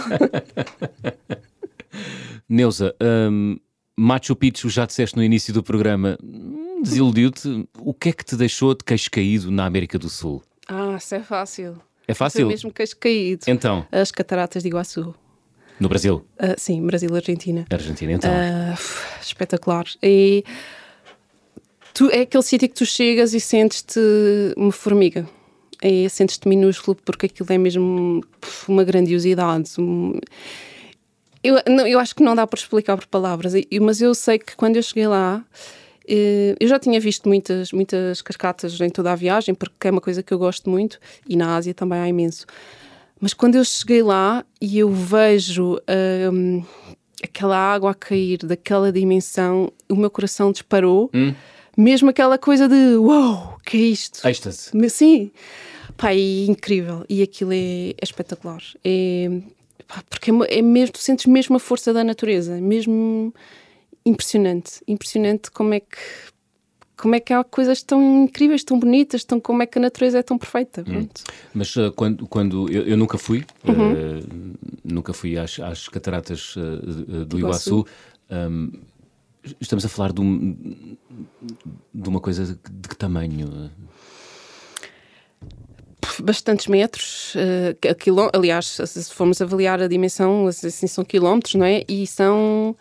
[2.48, 3.58] Neuza, hum,
[4.00, 6.18] Machu Picchu, já disseste no início do programa,
[6.82, 7.68] desiludiu-te.
[7.78, 10.42] O que é que te deixou de queixo caído na América do Sul?
[10.66, 11.76] Ah, isso é fácil.
[12.08, 12.40] É fácil?
[12.42, 13.42] Foi mesmo queixo caído.
[13.46, 15.14] Então, As cataratas de Iguaçu.
[15.78, 17.66] no Brasil, Ah, sim, Brasil, Argentina.
[17.70, 18.30] Argentina, então.
[18.72, 19.84] Uf, espetacular.
[20.02, 20.44] E
[21.92, 24.00] tu, é aquele sítio que tu chegas e sentes-te
[24.56, 25.28] uma formiga.
[25.82, 28.22] É, sentes-te minúsculo porque aquilo é mesmo
[28.68, 29.70] uma grandiosidade.
[29.78, 30.18] um-
[31.42, 34.54] Eu, não, eu acho que não dá para explicar por palavras, mas eu sei que
[34.56, 35.44] quando eu cheguei lá,
[36.06, 40.00] eh, eu já tinha visto muitas, muitas cascatas em toda a viagem, porque é uma
[40.00, 40.98] coisa que eu gosto muito,
[41.28, 42.46] e na Ásia também há imenso.
[43.20, 45.78] Mas quando eu cheguei lá e eu vejo
[46.32, 46.64] hum,
[47.22, 51.10] aquela água a cair daquela dimensão, o meu coração disparou.
[51.76, 54.26] Mesmo aquela coisa de uau, que é isto?
[54.26, 54.70] Êxtase.
[54.90, 55.30] Sim,
[55.96, 57.04] pá, é incrível.
[57.08, 58.62] E aquilo é, é espetacular.
[58.84, 59.30] É,
[60.08, 63.32] porque é, é mesmo, tu sentes mesmo a força da natureza, é mesmo
[64.04, 64.80] impressionante.
[64.86, 65.96] Impressionante como é que.
[66.96, 70.18] Como é que há coisas tão incríveis, tão bonitas, tão, como é que a natureza
[70.18, 70.84] é tão perfeita.
[70.84, 71.24] pronto.
[71.54, 73.92] Mas uh, quando, quando eu, eu nunca fui, Uhum.
[73.94, 77.86] uh, nunca fui às, às cataratas uh, do Iguaçu.
[77.86, 77.86] Iguaçu.
[78.30, 78.70] um,
[79.58, 80.94] estamos a falar de, um-
[81.94, 83.70] de uma coisa de que tamanho?
[86.22, 87.34] Bastantes metros,
[87.80, 91.82] que- quiló- aliás, se se formos avaliar a dimensão, assim são quilómetros, não é?
[91.88, 92.76] E são,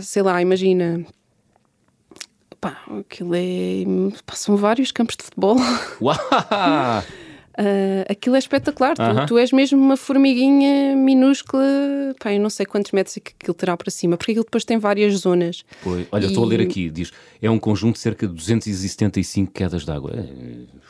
[0.00, 1.04] sei lá, imagina,
[2.60, 3.84] pá, aquilo é,
[4.26, 5.56] pá, são vários campos de futebol.
[6.00, 6.16] Uau!
[7.58, 9.26] Ah, aquilo é espetacular, tu, Aham.
[9.26, 11.62] tu és mesmo uma formiguinha minúscula,
[12.22, 14.64] pá, eu não sei quantos metros é que aquilo terá para cima, porque aquilo depois
[14.64, 15.64] tem várias zonas.
[15.82, 19.84] Pois, olha, estou a ler aqui, diz, é um conjunto de cerca de 275 quedas
[19.84, 20.12] de água.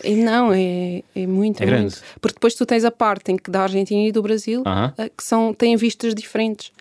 [0.02, 1.82] É, não, é, é muito, É grande.
[1.82, 2.02] muito.
[2.20, 4.92] Porque depois tu tens a parte em que da Argentina e do Brasil, Aham.
[4.96, 6.72] ah, que são, têm vistas diferentes.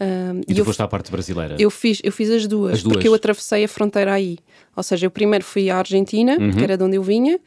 [0.00, 1.56] Ah, E tu foste à parte brasileira.
[1.58, 2.94] eu, fiz, eu fiz as duas, As duas.
[2.94, 4.38] porque eu atravessei a fronteira aí.
[4.74, 6.52] Ou seja, eu primeiro fui à Argentina, Uhum.
[6.52, 7.38] que era de onde eu vinha,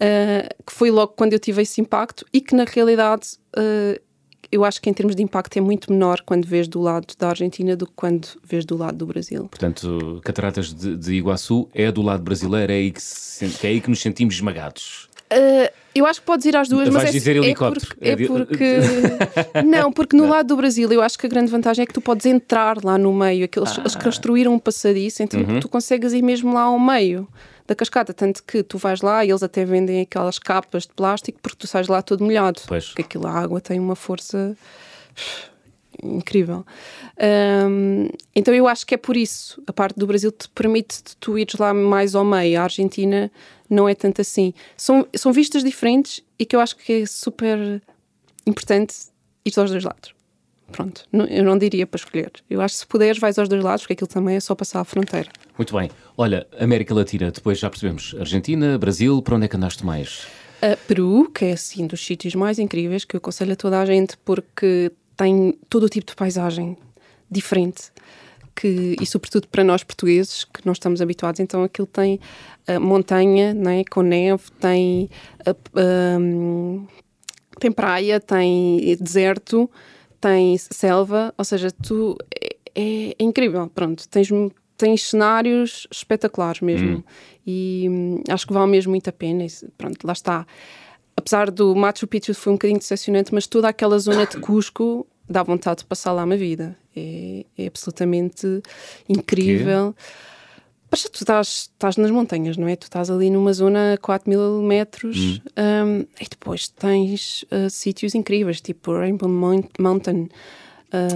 [0.00, 3.98] ah, que foi logo quando eu tive esse impacto, e que na realidade ah,
[4.50, 7.28] eu acho que em termos de impacto é muito menor quando vês do lado da
[7.28, 9.46] Argentina do que quando vês do lado do Brasil.
[9.48, 13.80] Portanto, Cataratas de, de Iguaçu é do lado brasileiro, é aí que, se é aí
[13.80, 15.06] que nos sentimos esmagados.
[15.30, 17.86] Uh, eu acho que podes ir às duas, Vais mas é, dizer é helicóptero.
[17.94, 18.80] porque, É é porque-
[19.66, 22.00] não, porque no lado do Brasil eu acho que a grande vantagem é que tu
[22.00, 23.44] podes entrar lá no meio.
[23.44, 23.80] Aqueles, Ah.
[23.82, 25.60] Eles construíram um passadiço, então Uhum.
[25.60, 27.28] tu consegues ir mesmo lá ao meio
[27.68, 31.38] da cascata, tanto que tu vais lá e eles até vendem aquelas capas de plástico
[31.42, 32.62] porque tu sais lá todo molhado.
[32.66, 32.86] Pois.
[32.86, 34.56] Porque aquilo a água tem uma força
[36.02, 36.64] incrível.
[37.68, 39.62] Hum, então eu acho que é por isso.
[39.66, 42.58] A parte do Brasil te permite tu ires lá mais ao meio.
[42.58, 43.30] A Argentina
[43.68, 44.54] não é tanto assim.
[44.74, 47.82] São, são vistas diferentes e que eu acho que é super
[48.46, 48.94] importante
[49.44, 50.17] ir aos dois lados.
[50.70, 52.30] Pronto, Não- eu não diria para escolher.
[52.48, 54.80] Eu acho que se puderes, vais aos dois lados, porque aquilo também é só passar
[54.80, 55.28] a fronteira.
[55.56, 55.90] Muito bem.
[56.16, 58.14] Olha, América Latina, depois já percebemos.
[58.18, 60.26] Argentina, Brasil, para onde é que andaste mais?
[60.60, 63.86] A Peru, que é assim dos sítios mais incríveis, que eu aconselho a toda a
[63.86, 66.76] gente, porque tem todo o tipo de paisagem
[67.30, 67.90] diferente.
[68.54, 72.18] Que, e sobretudo para nós portugueses, que não estamos habituados, então aquilo tem
[72.66, 75.08] a montanha não é, com neve, tem,
[75.46, 76.84] a- hum,
[77.60, 79.70] tem praia, tem deserto,
[80.20, 84.28] tem selva, ou seja, tu é, é- incrível, pronto, tens,
[84.76, 87.04] tens cenários espetaculares mesmo
[87.46, 90.46] e hum, acho que vale mesmo muito a pena, e, pronto, lá está.
[91.16, 95.42] Apesar do Machu Picchu foi um bocadinho decepcionante, mas toda aquela zona de Cusco dá
[95.42, 96.76] vontade de passar lá uma vida.
[96.96, 98.62] É, é absolutamente
[99.08, 99.94] incrível.
[100.90, 102.74] Mas tu estás, estás nas montanhas, não é?
[102.74, 108.14] Tu estás ali numa zona a 4 mil metros um, e depois tens uh, sítios
[108.14, 110.22] incríveis, tipo Rainbow Mount- Mountain.
[110.22, 110.28] uh,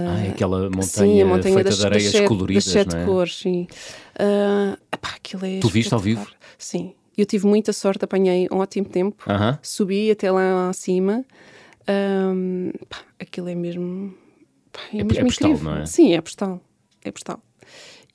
[0.09, 2.73] Ah, é aquela montanha, sim, a montanha feita das, de areias das sete, coloridas, das
[2.73, 3.05] sete não é?
[3.05, 3.67] cores, sim.
[4.19, 6.27] Uh, epá, é Tu viste ao vivo?
[6.57, 6.93] Sim.
[7.17, 9.57] Eu tive muita sorte, apanhei um ótimo tempo, Aham.
[9.63, 11.25] subi até lá acima.
[11.89, 14.13] Um, pá, aquilo é mesmo.
[14.71, 15.71] pá, é, É- mesmo é postal, incrível.
[15.71, 15.85] não é?
[15.87, 16.61] Sim, é postal.
[17.03, 17.41] É postal.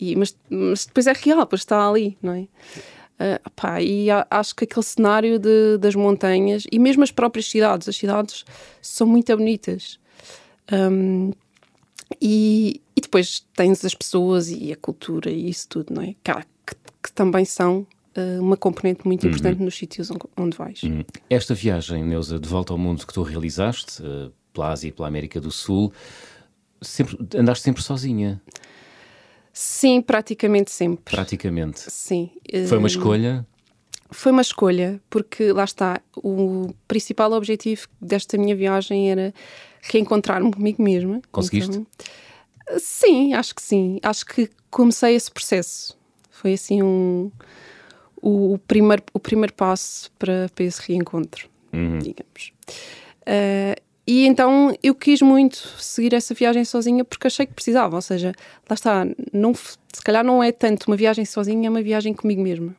[0.01, 2.47] E, mas, mas depois é real, pois está ali, não é?
[3.19, 7.47] Ah, pá, e a- acho que aquele cenário de- das montanhas e mesmo as próprias
[7.51, 8.45] cidades, as cidades
[8.81, 9.99] são muito bonitas.
[10.73, 11.33] Um,
[12.21, 16.15] e, e depois tens as pessoas e a cultura e isso tudo, não é?
[16.23, 20.83] Que, que- que também são ah, uma componente muito importante nos sítios onde, vais.
[20.83, 21.05] Uhum.
[21.29, 25.07] Esta viagem, Neuza, de volta ao mundo que tu realizaste, eh, pela Ásia e pela
[25.09, 25.93] América do Sul,
[26.81, 28.41] sempre, andaste sempre sozinha,
[29.61, 31.17] Sim, praticamente sempre.
[31.17, 31.81] praticamente.
[31.91, 32.31] Sim.
[32.69, 33.47] Foi uma Ah, escolha?
[34.13, 39.35] Foi uma escolha, porque lá está, o principal objetivo desta minha viagem era
[39.83, 41.21] reencontrar-me comigo mesma.
[41.33, 41.77] Conseguiste?
[41.77, 41.87] Então,
[42.79, 43.99] sim, acho que sim.
[44.01, 45.99] Acho que comecei esse processo.
[46.31, 47.29] Foi assim um,
[48.23, 51.99] o, o primeiro, o primeiro passo para, para esse reencontro, Uhum.
[51.99, 52.53] digamos.
[53.27, 58.01] Uh, e então eu quis muito seguir essa viagem sozinha porque achei que precisava, ou
[58.01, 58.33] seja,
[58.67, 62.41] lá está, não, se calhar não é tanto uma viagem sozinha, é uma viagem comigo
[62.41, 62.75] mesma,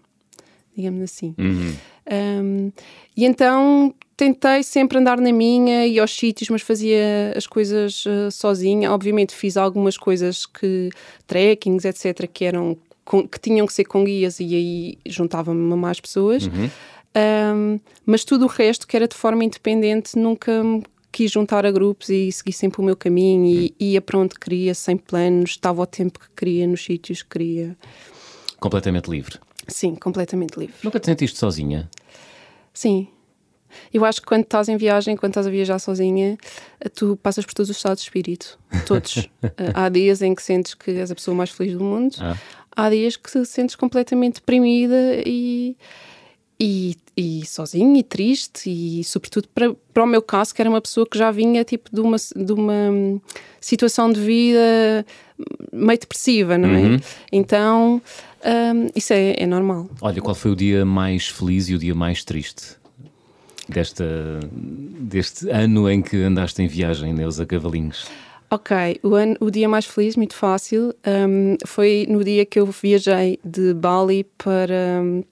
[0.75, 1.35] digamos assim.
[1.37, 1.75] Uhum.
[2.11, 2.71] Um,
[3.15, 8.31] e então tentei sempre andar na minha e aos sítios, mas fazia as coisas uh,
[8.31, 8.91] sozinha.
[8.91, 10.89] Obviamente fiz algumas coisas que,
[11.27, 15.75] trekkings, etc., que eram com- que tinham que ser com guias e aí juntava-me a
[15.75, 16.47] mais pessoas.
[16.47, 16.71] Uhum.
[17.15, 21.71] Um, mas tudo o resto, que era de forma independente, nunca me quis juntar a
[21.71, 25.81] grupos e segui sempre o meu caminho e ia para onde queria, sem planos, estava
[25.81, 27.77] ao tempo que queria, nos sítios que queria.
[28.59, 29.39] Completamente livre.
[29.67, 30.75] Sim, completamente livre.
[30.83, 31.89] Nunca te sentiste sozinha?
[32.73, 33.07] Sim.
[33.93, 36.37] Eu acho que quando estás em viagem, quando estás a viajar sozinha,
[36.95, 38.59] tu passas por todos os estados de espírito.
[38.85, 39.29] Todos.
[39.41, 42.15] Eh, Há dias em que sentes que és a pessoa mais feliz do mundo.
[42.19, 42.35] Ah.
[42.75, 45.77] Há dias que te sentes completamente deprimida e,
[46.59, 48.69] e, e sozinha e triste.
[48.69, 51.89] E, sobretudo, para, para o meu caso, que era uma pessoa que já vinha tipo
[51.93, 53.21] de uma, de uma
[53.61, 55.05] situação de vida
[55.71, 56.81] meio depressiva, não é?
[56.81, 56.99] Uhum.
[57.31, 58.01] Então,
[58.43, 59.89] hum, isso é, é normal.
[60.01, 62.77] Olha, qual foi o dia mais feliz e o dia mais triste
[63.69, 68.07] desta, deste ano em que andaste em viagem, Neuza Cavalinhos?
[68.51, 72.65] Ok, o, ano, o dia mais feliz, muito fácil, hum, foi no dia que eu
[72.65, 75.23] viajei de Bali para, hum,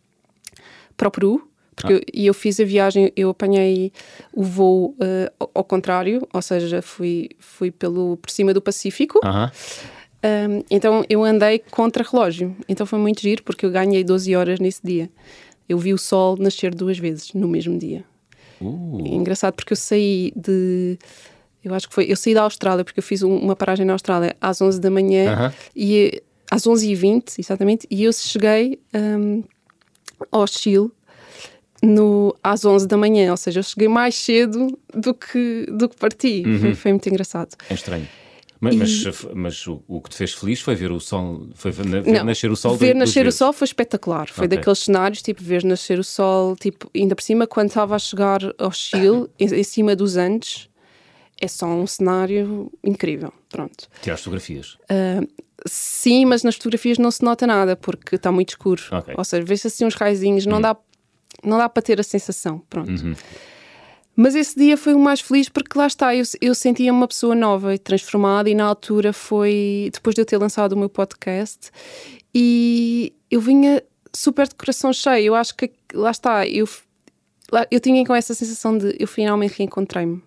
[0.97, 1.47] para o Peru.
[1.75, 3.91] Porque eu, e eu fiz a viagem, eu apanhei
[4.33, 9.19] o voo eh, ao, ao contrário, ou seja, fui, fui pelo, por cima do Pacífico.
[9.23, 12.55] Hum, então eu andei contra relógio.
[12.67, 15.07] Então foi muito giro porque eu ganhei 12 horas nesse dia.
[15.69, 18.03] Eu vi o sol nascer duas vezes no mesmo dia.
[18.60, 20.97] Uh, É engraçado porque eu saí de.
[21.63, 22.05] Eu acho que foi.
[22.12, 24.89] Eu saí da Austrália porque eu fiz um- uma paragem na Austrália às 11 da
[24.89, 25.53] manhã Aham.
[25.75, 29.43] e às 11h20, exatamente, e eu cheguei hum,
[30.32, 30.89] ao Chile
[31.84, 35.95] no, às 11 da manhã, ou seja, eu cheguei mais cedo do que, do que
[35.95, 36.43] parti.
[36.60, 37.56] Foi, foi muito engraçado.
[37.69, 38.08] é estranho.
[38.60, 41.86] Mas, mas, mas o, o que te fez feliz foi ver o sol, foi ver
[41.86, 44.27] Não, nascer o sol Ver nascer o sol foi espetacular.
[44.30, 44.58] Foi Ok.
[44.58, 48.39] daqueles cenários, tipo, ver nascer o sol, tipo, ainda por cima, quando estava a chegar
[48.58, 50.69] ao Chile, em, em cima dos Andes,
[51.39, 53.32] é só um cenário incrível.
[53.47, 53.88] Pronto.
[54.01, 54.77] Tirar fotografias.
[55.67, 58.82] Sim, mas nas fotografias não se nota nada, porque está muito escuro.
[58.91, 59.13] Ok.
[59.17, 60.75] Ou seja, vê-se assim uns raizinhos, não, dá,
[61.43, 62.62] não dá para ter a sensação.
[62.69, 62.89] Pronto.
[62.89, 63.15] Uhum.
[64.15, 67.36] Mas esse dia foi o mais feliz porque lá está, eu, eu sentia uma pessoa
[67.36, 71.69] nova e transformada, e na altura foi depois de eu ter lançado o meu podcast,
[72.34, 75.27] e eu vinha super de coração cheio.
[75.27, 76.67] Eu acho que lá está, eu,
[77.69, 80.23] eu tinha com essa sensação de eu finalmente reencontrei-me.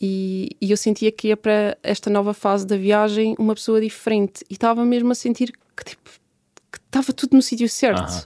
[0.00, 4.44] E, e eu sentia que ia para esta nova fase da viagem uma pessoa diferente,
[4.48, 6.10] e estava mesmo a sentir que tipo,
[6.86, 8.00] estava tudo no sítio certo.
[8.00, 8.24] Aham.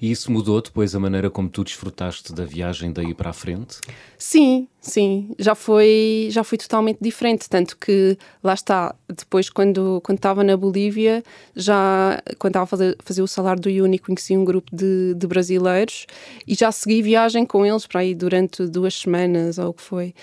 [0.00, 3.78] E isso mudou depois a maneira como tu desfrutaste da viagem daí para a frente?
[4.18, 10.18] Sim, sim, já foi, já foi totalmente diferente, tanto que lá está, depois quando quando
[10.18, 11.22] estava na Bolívia,
[11.54, 15.26] já quando estava a fazer, fazer o salário do Uni, conheci um grupo de, de
[15.26, 16.06] brasileiros
[16.46, 20.14] e já segui viagem com eles para aí durante duas semanas ou o que foi,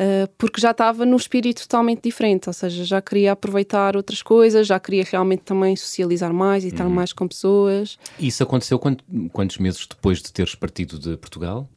[0.00, 4.66] ah, porque já estava num espírito totalmente diferente, ou seja, já queria aproveitar outras coisas,
[4.66, 7.96] já queria realmente também socializar mais e estar mais com pessoas.
[8.18, 9.00] Isso aconteceu quant-
[9.32, 11.68] quantos meses depois de teres partido de Portugal?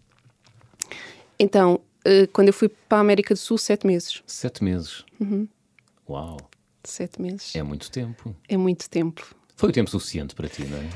[1.39, 4.21] Então, ah, quando eu fui para a América do Sul, sete meses.
[4.27, 5.03] Sete meses.
[5.19, 5.47] Uhum.
[6.09, 6.37] Uau,
[6.83, 7.55] Sete meses.
[7.55, 8.35] é muito tempo.
[8.49, 9.35] é muito tempo.
[9.55, 10.89] Foi o tempo suficiente para ti, não é?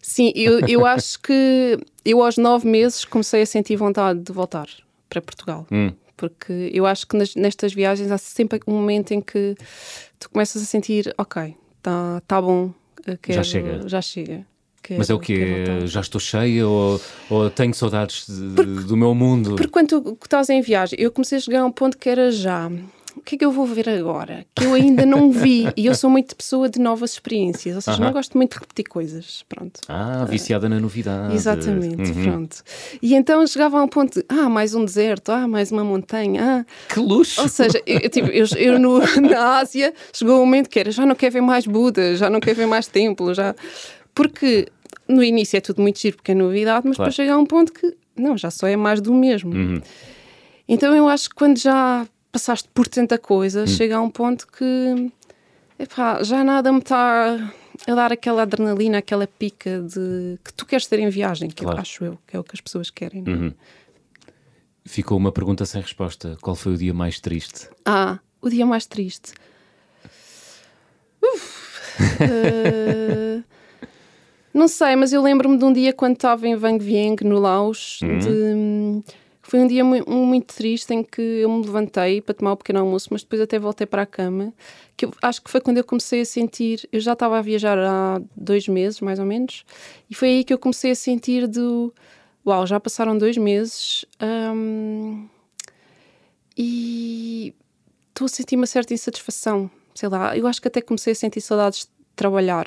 [0.00, 4.66] Sim, eu, eu acho que eu aos nove meses comecei a sentir vontade de voltar
[5.08, 5.66] para Portugal.
[5.70, 5.92] Hum.
[6.16, 9.54] Porque eu acho que nas- nestas viagens há sempre um momento em que
[10.18, 12.72] tu começas a sentir, ok, está tá bom,
[13.06, 13.86] eh, quero- chega.
[13.86, 14.46] Já chega.
[14.86, 15.34] Quero- Mas é o que
[15.66, 15.86] voltar.
[15.88, 19.56] Já estou cheia ou, ou tenho saudades de- do meu mundo?
[19.56, 22.70] Porque quando estás em viagem, eu comecei a chegar a um ponto que era já.
[23.16, 24.44] O que é que eu vou ver agora?
[24.54, 25.66] Que eu ainda não vi.
[25.74, 27.74] E eu sou muito pessoa de novas experiências.
[27.74, 28.04] Ou seja, Aham.
[28.04, 29.42] não gosto muito de repetir coisas.
[29.48, 29.80] Pronto.
[29.88, 31.34] Ah, viciada na novidade.
[31.34, 32.22] Exatamente, Uhum.
[32.22, 32.56] pronto.
[33.02, 36.64] E então chegava a um ponto de, ah, mais um deserto, ah, mais uma montanha,
[36.68, 36.92] ah.
[36.92, 37.40] Que luxo!
[37.40, 41.06] Ou seja, eu, tipo, eu, eu no- na Ásia chegou um momento que era, já
[41.06, 43.54] não quero ver mais Buda, já não quero ver mais templos, já...
[44.16, 44.66] Porque
[45.06, 47.10] no início é tudo muito giro porque é novidade, mas Claro.
[47.10, 49.54] depois chega a um ponto que, não, já só é mais do mesmo.
[49.54, 49.80] Uhum.
[50.68, 53.66] Então eu acho que quando já passaste por tanta coisa, Hum.
[53.68, 55.12] chega a um ponto que
[55.78, 57.36] epá, já nada me está
[57.86, 61.76] a dar aquela adrenalina, aquela pica de que tu queres ter em viagem, que Claro.
[61.78, 63.22] eu acho eu, que é o que as pessoas querem.
[63.26, 63.30] é?
[63.30, 63.52] Uhum.
[64.84, 66.36] Ficou uma pergunta sem resposta.
[66.40, 67.68] Qual foi o dia mais triste?
[67.84, 69.32] Ah, o dia mais triste.
[71.22, 71.66] Uf.
[72.20, 73.42] Eh,
[74.56, 78.00] Não sei, mas eu lembro-me de um dia quando estava em Vang Vieng, no Laos,
[78.00, 78.18] Uhum.
[79.02, 82.56] de- foi um dia mu- muito triste em que eu me levantei para tomar o
[82.56, 84.54] pequeno almoço, mas depois até voltei para a cama.
[84.96, 86.88] Que eu, acho que foi quando eu comecei a sentir.
[86.90, 89.62] Eu já estava a viajar há dois meses, mais ou menos,
[90.10, 91.92] e foi aí que eu comecei a sentir do.
[92.46, 94.06] Uau, já passaram dois meses
[94.54, 95.28] hum,
[96.56, 97.52] e
[98.08, 99.70] estou a sentir uma certa insatisfação.
[99.94, 102.66] Sei lá, eu acho que até comecei a sentir saudades de trabalhar.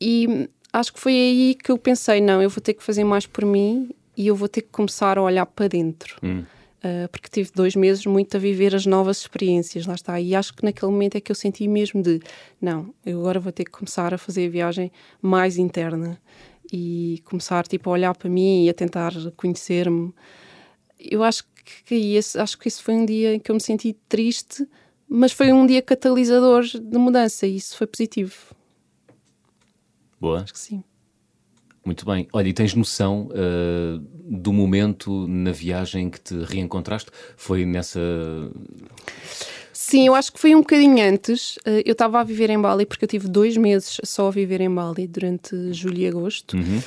[0.00, 3.26] E acho que foi aí que eu pensei: não, eu vou ter que fazer mais
[3.26, 6.16] por mim e eu vou ter que começar a olhar para dentro.
[6.22, 6.44] Hum.
[6.84, 10.20] Uh, porque tive dois meses muito a viver as novas experiências, lá está.
[10.20, 12.20] E acho que naquele momento é que eu senti mesmo de:
[12.60, 16.20] não, eu agora vou ter que começar a fazer a viagem mais interna
[16.72, 20.12] e começar tipo, a olhar para mim e a tentar conhecer-me.
[20.98, 21.44] Eu acho
[21.84, 24.66] que, esse, acho que esse foi um dia em que eu me senti triste,
[25.08, 28.34] mas foi um dia catalisador de mudança e isso foi positivo.
[30.22, 30.42] Boa.
[30.42, 30.84] Acho que sim.
[31.84, 32.28] Muito bem.
[32.32, 37.10] Olha, e tens noção uh, do momento na viagem que te reencontraste?
[37.36, 38.00] Foi nessa.
[39.72, 41.56] Sim, eu acho que foi um bocadinho antes.
[41.56, 44.60] Uh, eu estava a viver em Bali porque eu tive dois meses só a viver
[44.60, 46.56] em Bali durante julho e agosto.
[46.56, 46.80] Uhum.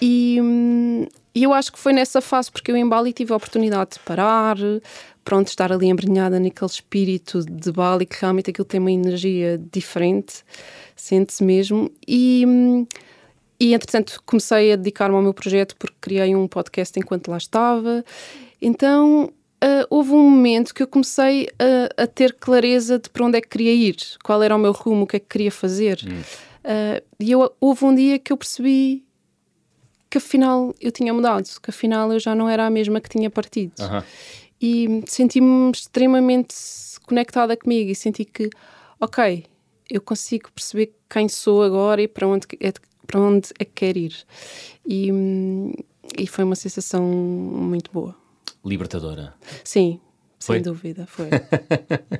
[0.00, 3.36] E, hum, e eu acho que foi nessa fase porque eu em Bali tive a
[3.36, 4.56] oportunidade de parar,
[5.22, 10.42] pronto, estar ali embrenhada naquele espírito de Bali que realmente aquilo tem uma energia diferente,
[10.96, 11.90] sente-se mesmo.
[12.08, 12.42] E.
[13.60, 18.02] e entretanto comecei a dedicar-me ao meu projeto porque criei um podcast enquanto lá estava.
[18.58, 19.30] Então
[19.62, 23.42] uh, houve um momento que eu comecei a, a, ter clareza de para onde é
[23.42, 26.00] que queria ir, qual era o meu rumo, o que é que queria fazer.
[26.02, 26.18] Hum.
[26.64, 29.05] Uh, e eu, houve um dia que eu percebi
[30.16, 33.28] que afinal eu tinha mudado, que afinal eu já não era a mesma que tinha
[33.28, 33.72] partido.
[33.78, 34.04] Uh -huh.
[34.60, 36.54] E senti-me extremamente
[37.06, 38.48] conectada comigo e senti que,
[38.98, 39.44] ok,
[39.90, 42.72] eu consigo perceber quem sou agora e para onde é
[43.06, 44.16] para onde é que quer ir.
[44.84, 45.12] E,
[46.18, 48.16] e foi uma sensação muito boa.
[48.64, 49.34] Libertadora.
[49.62, 50.00] Sim,
[50.40, 50.56] foi?
[50.56, 51.28] sem dúvida, foi.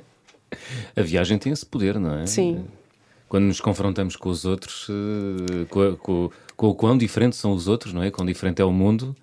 [0.95, 2.25] a viagem tem esse poder, não é?
[2.27, 2.65] Sim.
[3.27, 7.67] Quando nos confrontamos com os outros, eh, com, com, com o quão diferentes são os
[7.67, 8.09] outros, não é?
[8.09, 9.15] Quão diferente é o mundo.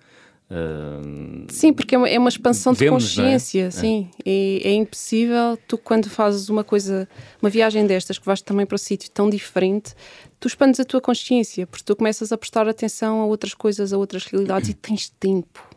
[0.47, 3.71] Uh, sim, porque é uma, é uma expansão vemos, de consciência, é?
[3.71, 4.11] sim.
[4.23, 4.69] É.
[4.69, 4.73] é.
[4.73, 7.09] impossível, tu quando fazes uma coisa,
[7.41, 9.95] uma viagem destas, que vais também para um sítio tão diferente,
[10.39, 13.97] tu expandes a tua consciência, porque tu começas a prestar atenção a outras coisas, a
[13.97, 15.67] outras realidades e tens tempo.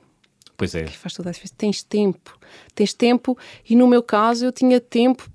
[0.55, 0.87] Pois é.
[0.89, 1.55] Faz toda a diferença.
[1.57, 2.39] Tens tempo.
[2.75, 3.39] Tens tempo
[3.69, 5.31] e no meu caso eu tinha tempo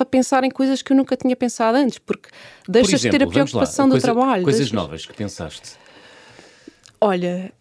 [0.00, 2.30] para pensar em coisas que eu nunca tinha pensado antes, porque
[2.66, 4.42] deixas Por exemplo, de ter a preocupação lá, do coisa, trabalho.
[4.44, 4.72] Coisas deixas...
[4.72, 5.72] novas que pensaste.
[6.98, 7.52] Olha,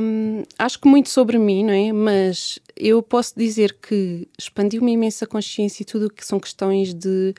[0.00, 1.92] hum, acho que muito sobre mim, não é?
[1.92, 6.94] Mas eu posso dizer que expandi uma imensa consciência e tudo o que são questões
[6.94, 7.34] de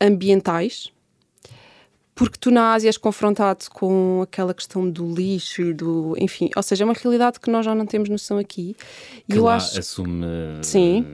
[0.00, 0.92] ambientais,
[2.16, 6.16] porque tu na Ásia és confrontado com aquela questão do lixo e do.
[6.18, 8.74] Enfim, ou seja, é uma realidade que nós já não temos noção aqui.
[9.28, 9.78] Que e eu lá acho.
[9.78, 10.26] assume.
[10.62, 11.04] Sim.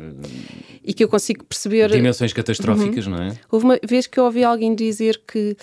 [0.85, 1.91] E que eu consigo perceber.
[1.91, 3.17] Dimensões catastróficas, uhum.
[3.17, 3.37] não é?
[3.51, 5.57] Houve uma vez que eu ouvi alguém dizer que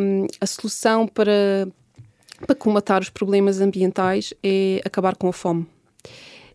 [0.00, 1.68] um, a solução para
[2.46, 5.66] para comatar os problemas ambientais é acabar com a fome.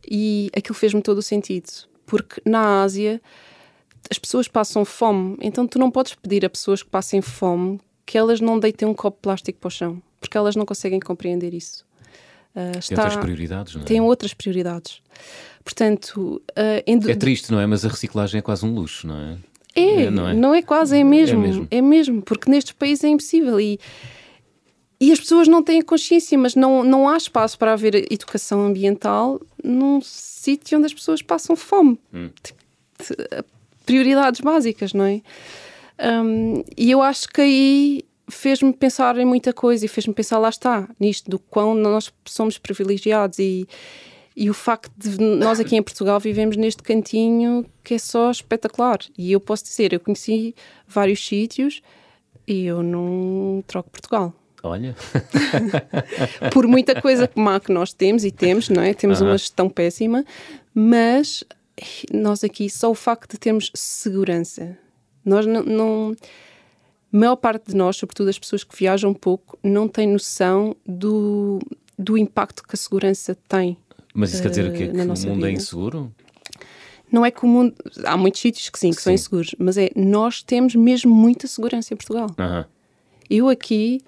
[0.10, 1.70] E aquilo fez-me todo o sentido,
[2.06, 3.22] porque na Ásia
[4.10, 8.18] as pessoas passam fome, então tu não podes pedir a pessoas que passem fome que
[8.18, 11.54] elas não deitem um copo de plástico para o chão, porque elas não conseguem compreender
[11.54, 11.86] isso.
[12.56, 13.86] Uh, está, tem outras prioridades, não é?
[13.86, 15.02] Tem outras prioridades.
[15.64, 17.68] Portanto, uh, é triste, não é?
[17.68, 19.38] Mas a reciclagem é quase um luxo, não é?
[19.76, 20.34] É, é não, é?
[20.34, 21.68] não é quase, é mesmo, é mesmo.
[21.70, 23.78] É mesmo, porque nestes países é impossível e
[25.00, 28.66] e as pessoas não têm a consciência, mas não, não há espaço para haver educação
[28.66, 32.00] ambiental num sítio onde as pessoas passam fome.
[32.12, 32.30] Hum.
[33.86, 35.22] Prioridades básicas, não é?
[36.00, 40.50] Um, e eu acho que aí fez-me pensar em muita coisa e fez-me pensar, lá
[40.50, 43.68] está, nisto, do quão nós somos privilegiados e,
[44.36, 49.00] e o facto de nós aqui em Portugal vivemos neste cantinho que é só espetacular.
[49.18, 50.54] E eu posso dizer, eu conheci
[50.88, 51.82] vários sítios
[52.46, 54.34] e eu não troco Portugal.
[54.64, 54.96] Olha.
[56.52, 58.94] Por muita coisa má que nós temos e temos, não é?
[58.94, 60.26] Temos uma gestão péssima,
[60.74, 61.44] mas
[62.12, 64.78] nós aqui, só o facto de termos segurança,
[65.28, 66.16] nós não, não.
[67.14, 71.60] A maior parte de nós, sobretudo as pessoas que viajam pouco, não têm noção do,
[71.98, 73.78] do impacto que a segurança tem.
[74.14, 75.52] Mas isso quer dizer que, é uh, que o mundo é vida.
[75.52, 76.12] inseguro?
[77.12, 77.74] Não é que o mundo.
[78.04, 79.16] Há muitos sítios que sim, que são Sim.
[79.16, 82.28] inseguros, mas é nós temos mesmo muita segurança em Portugal.
[82.38, 82.66] Aham.
[83.30, 84.02] Eu aqui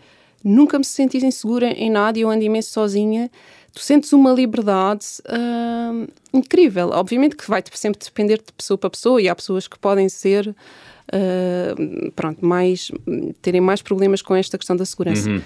[0.44, 3.30] nunca me senti insegura em nada e eu ando imenso sozinha.
[3.74, 6.90] Tu sentes uma liberdade hum, incrível.
[6.90, 10.56] Obviamente que vai sempre depender de pessoa para pessoa e há pessoas que podem ser,
[11.14, 12.92] hum, pronto, mais,
[13.42, 15.30] terem mais problemas com esta questão da segurança.
[15.30, 15.42] Uhum.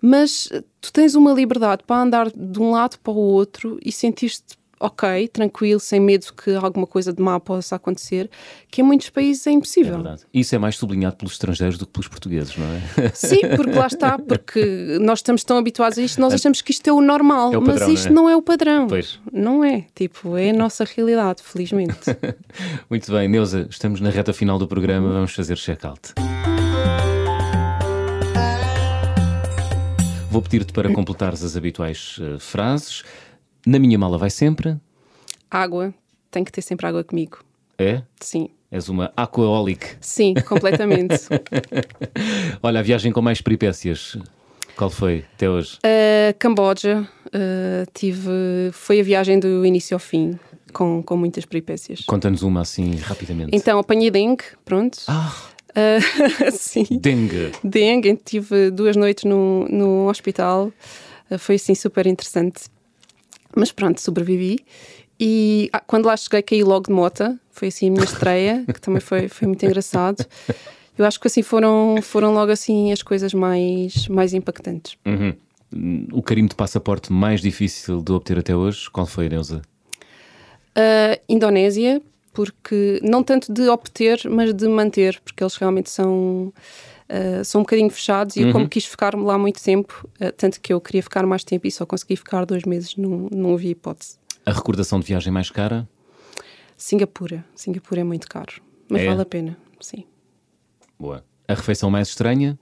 [0.00, 0.48] mas
[0.80, 5.28] tu tens uma liberdade para andar de um lado para o outro e sentir-te ok,
[5.28, 8.28] tranquilo, sem medo que alguma coisa de má possa acontecer,
[8.70, 10.06] que em muitos países é impossível.
[10.06, 10.16] É.
[10.34, 13.08] Isso é mais sublinhado pelos estrangeiros do que pelos portugueses, não é?
[13.14, 16.86] Sim, porque lá está, porque nós estamos tão habituados a isto, nós achamos que isto
[16.88, 18.36] é o normal, É o mas padrão, isto não não é?
[18.36, 18.86] o padrão.
[18.88, 19.18] Pois.
[19.32, 21.94] Não é, tipo, é a nossa realidade, felizmente.
[22.90, 26.12] Muito bem, Neuza, estamos na reta final do programa, vamos fazer check-out.
[30.30, 33.02] Vou pedir-te para completares as habituais eh, frases.
[33.66, 34.76] Na minha mala vai sempre.
[35.50, 35.92] água,
[36.30, 37.38] tem que ter sempre água comigo.
[37.78, 38.02] É?
[38.20, 38.48] Sim.
[38.70, 39.96] És uma aquaolic.
[40.00, 41.16] Sim, completamente.
[42.62, 44.16] Olha, a viagem com mais peripécias.
[44.76, 45.78] Qual foi até hoje?
[45.78, 48.30] Uh, Camboja, uh, tive,
[48.72, 50.38] foi a viagem do início ao fim,
[50.72, 52.00] com, com muitas peripécias.
[52.06, 53.50] Conta-nos uma assim rapidamente.
[53.52, 54.98] Então, apanhei dengue, pronto.
[55.08, 55.34] Ah,
[55.76, 56.86] Uh, sim.
[56.90, 57.52] dengue.
[57.62, 60.72] Dengue, tive duas noites no, no hospital,
[61.28, 62.66] Uh, foi assim super interessante.
[63.56, 64.58] Mas pronto, sobrevivi.
[65.18, 68.80] E ah, quando lá cheguei, caí logo de mota, foi assim a minha estreia, que
[68.80, 70.24] também foi, foi muito engraçado.
[70.98, 74.96] Eu acho que assim foram, foram logo assim as coisas mais, mais impactantes.
[75.06, 75.34] Uhum.
[76.12, 79.62] O carimbo de passaporte mais difícil de obter até hoje, qual foi, Neuza?
[80.76, 82.00] Uh, Indonésia,
[82.32, 86.52] porque não tanto de obter, mas de manter, porque eles realmente são,
[87.08, 90.60] uh, são um bocadinho fechados e eu, como quis ficar lá muito tempo, uh, tanto
[90.60, 93.70] que eu queria ficar mais tempo e só consegui ficar dois meses, não, não havia
[93.70, 94.18] hipótese.
[94.44, 95.88] A recordação de viagem mais cara?
[96.76, 97.44] Singapura.
[97.54, 99.06] Singapura é muito caro, mas É?
[99.06, 100.04] vale a pena, sim.
[100.98, 101.24] Boa.
[101.48, 102.58] A refeição mais estranha?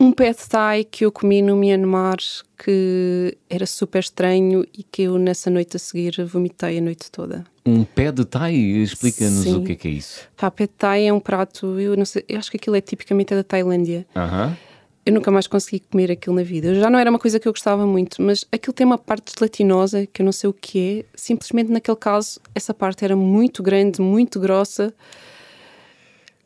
[0.00, 2.18] Um pad thai que eu comi no Myanmar
[2.56, 7.44] que era super estranho e que eu nessa noite a seguir vomitei a noite toda.
[7.66, 8.54] Um pé de thai?
[8.54, 10.28] Explica-nos o que é que é isso.
[10.36, 13.34] Pá, pad thai é um prato, eu não sei, eu acho que aquilo é tipicamente
[13.34, 14.06] da Tailândia.
[14.14, 14.56] Aham.
[15.04, 16.74] Eu nunca mais consegui comer aquilo na vida.
[16.74, 20.06] Já não era uma coisa que eu gostava muito, mas aquilo tem uma parte gelatinosa
[20.06, 21.04] que eu não sei o que é.
[21.14, 24.92] Simplesmente naquele caso, essa parte era muito grande, muito grossa.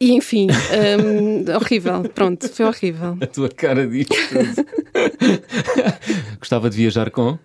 [0.03, 2.03] E enfim, hum, horrível.
[2.13, 3.17] Pronto, foi horrível.
[3.21, 4.67] A tua cara diz tudo.
[6.41, 7.39] Gostava de viajar com?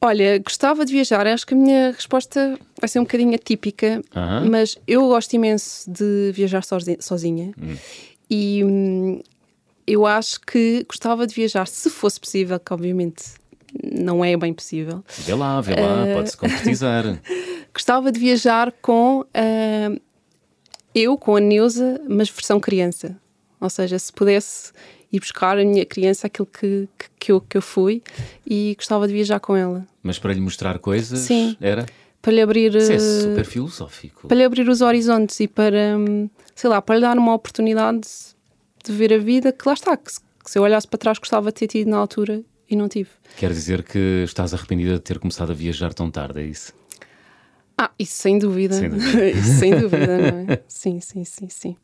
[0.00, 1.24] Olha, gostava de viajar.
[1.28, 4.48] Acho que a minha resposta vai ser um bocadinho atípica, Aham.
[4.50, 7.52] mas eu gosto imenso de viajar sozi- sozinha.
[8.28, 9.20] E hum,
[9.86, 13.22] eu acho que gostava de viajar, se fosse possível, que obviamente
[13.94, 15.04] não é bem possível.
[15.18, 17.04] Vê lá, vê lá, Eh, pode-se concretizar.
[17.72, 19.96] Gostava de viajar com ah,
[20.94, 23.16] eu, com a Neuza, mas versão criança.
[23.60, 24.72] Ou seja, se pudesse
[25.12, 28.02] ir buscar a minha criança aquilo que, que, que eu, que eu fui
[28.46, 29.86] e gostava de viajar com ela.
[30.02, 31.56] Mas para lhe mostrar coisas, Sim.
[31.60, 31.86] era?
[32.20, 32.74] Para lhe abrir.
[32.74, 34.26] Isso é eh, super filosófico.
[34.26, 38.08] para lhe abrir os horizontes e para, hum, sei lá, para lhe dar uma oportunidade
[38.84, 41.18] de ver a vida que lá está, que se, que se eu olhasse para trás
[41.18, 43.10] gostava de ter tido na altura e não tive.
[43.36, 46.72] Quer dizer que estás arrependida de ter começado a viajar tão tarde, é isso?
[47.76, 48.74] Ah, isso sem dúvida.
[48.74, 49.30] Sem dúvida.
[49.30, 50.62] isso sem dúvida, não é?
[50.68, 51.76] Sim, sim, sim, sim.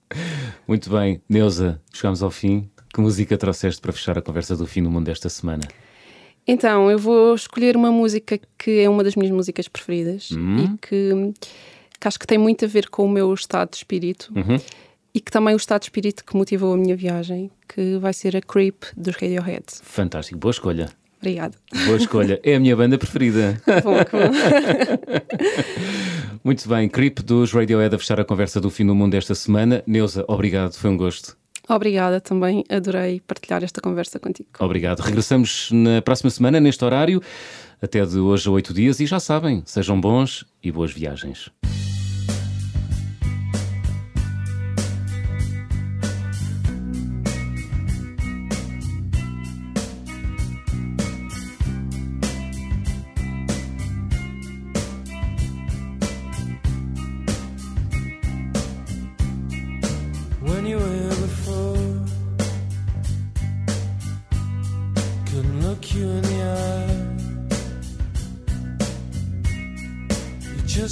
[0.66, 2.68] Muito bem, Neuza, chegamos ao fim.
[2.92, 5.62] Que música trouxeste para fechar a conversa do fim do mundo desta semana?
[6.46, 11.34] Então, eu vou escolher uma música que é uma das minhas músicas preferidas e que,
[12.00, 14.32] que acho que tem muito a ver com o meu estado de espírito
[15.14, 18.34] e que também o estado de espírito que motivou a minha viagem, que vai ser
[18.36, 19.64] a Creep dos Radiohead.
[19.82, 20.88] Fantástico, boa escolha.
[21.18, 21.56] Obrigada.
[21.86, 22.40] Boa escolha.
[22.42, 23.60] É a minha banda preferida.
[23.82, 24.30] Bom, bom.
[26.44, 29.82] Muito bem, Creep dos Radiohead a fechar a conversa do fim do mundo desta semana.
[29.86, 31.36] Neuza, obrigado, foi um gosto.
[31.68, 34.48] Obrigada também, adorei partilhar esta conversa contigo.
[34.58, 35.00] Obrigado.
[35.00, 37.20] Regressamos na próxima semana, neste horário,
[37.82, 39.00] até de hoje a oito dias.
[39.00, 41.50] E já sabem, sejam bons e boas viagens.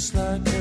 [0.07, 0.56] Just like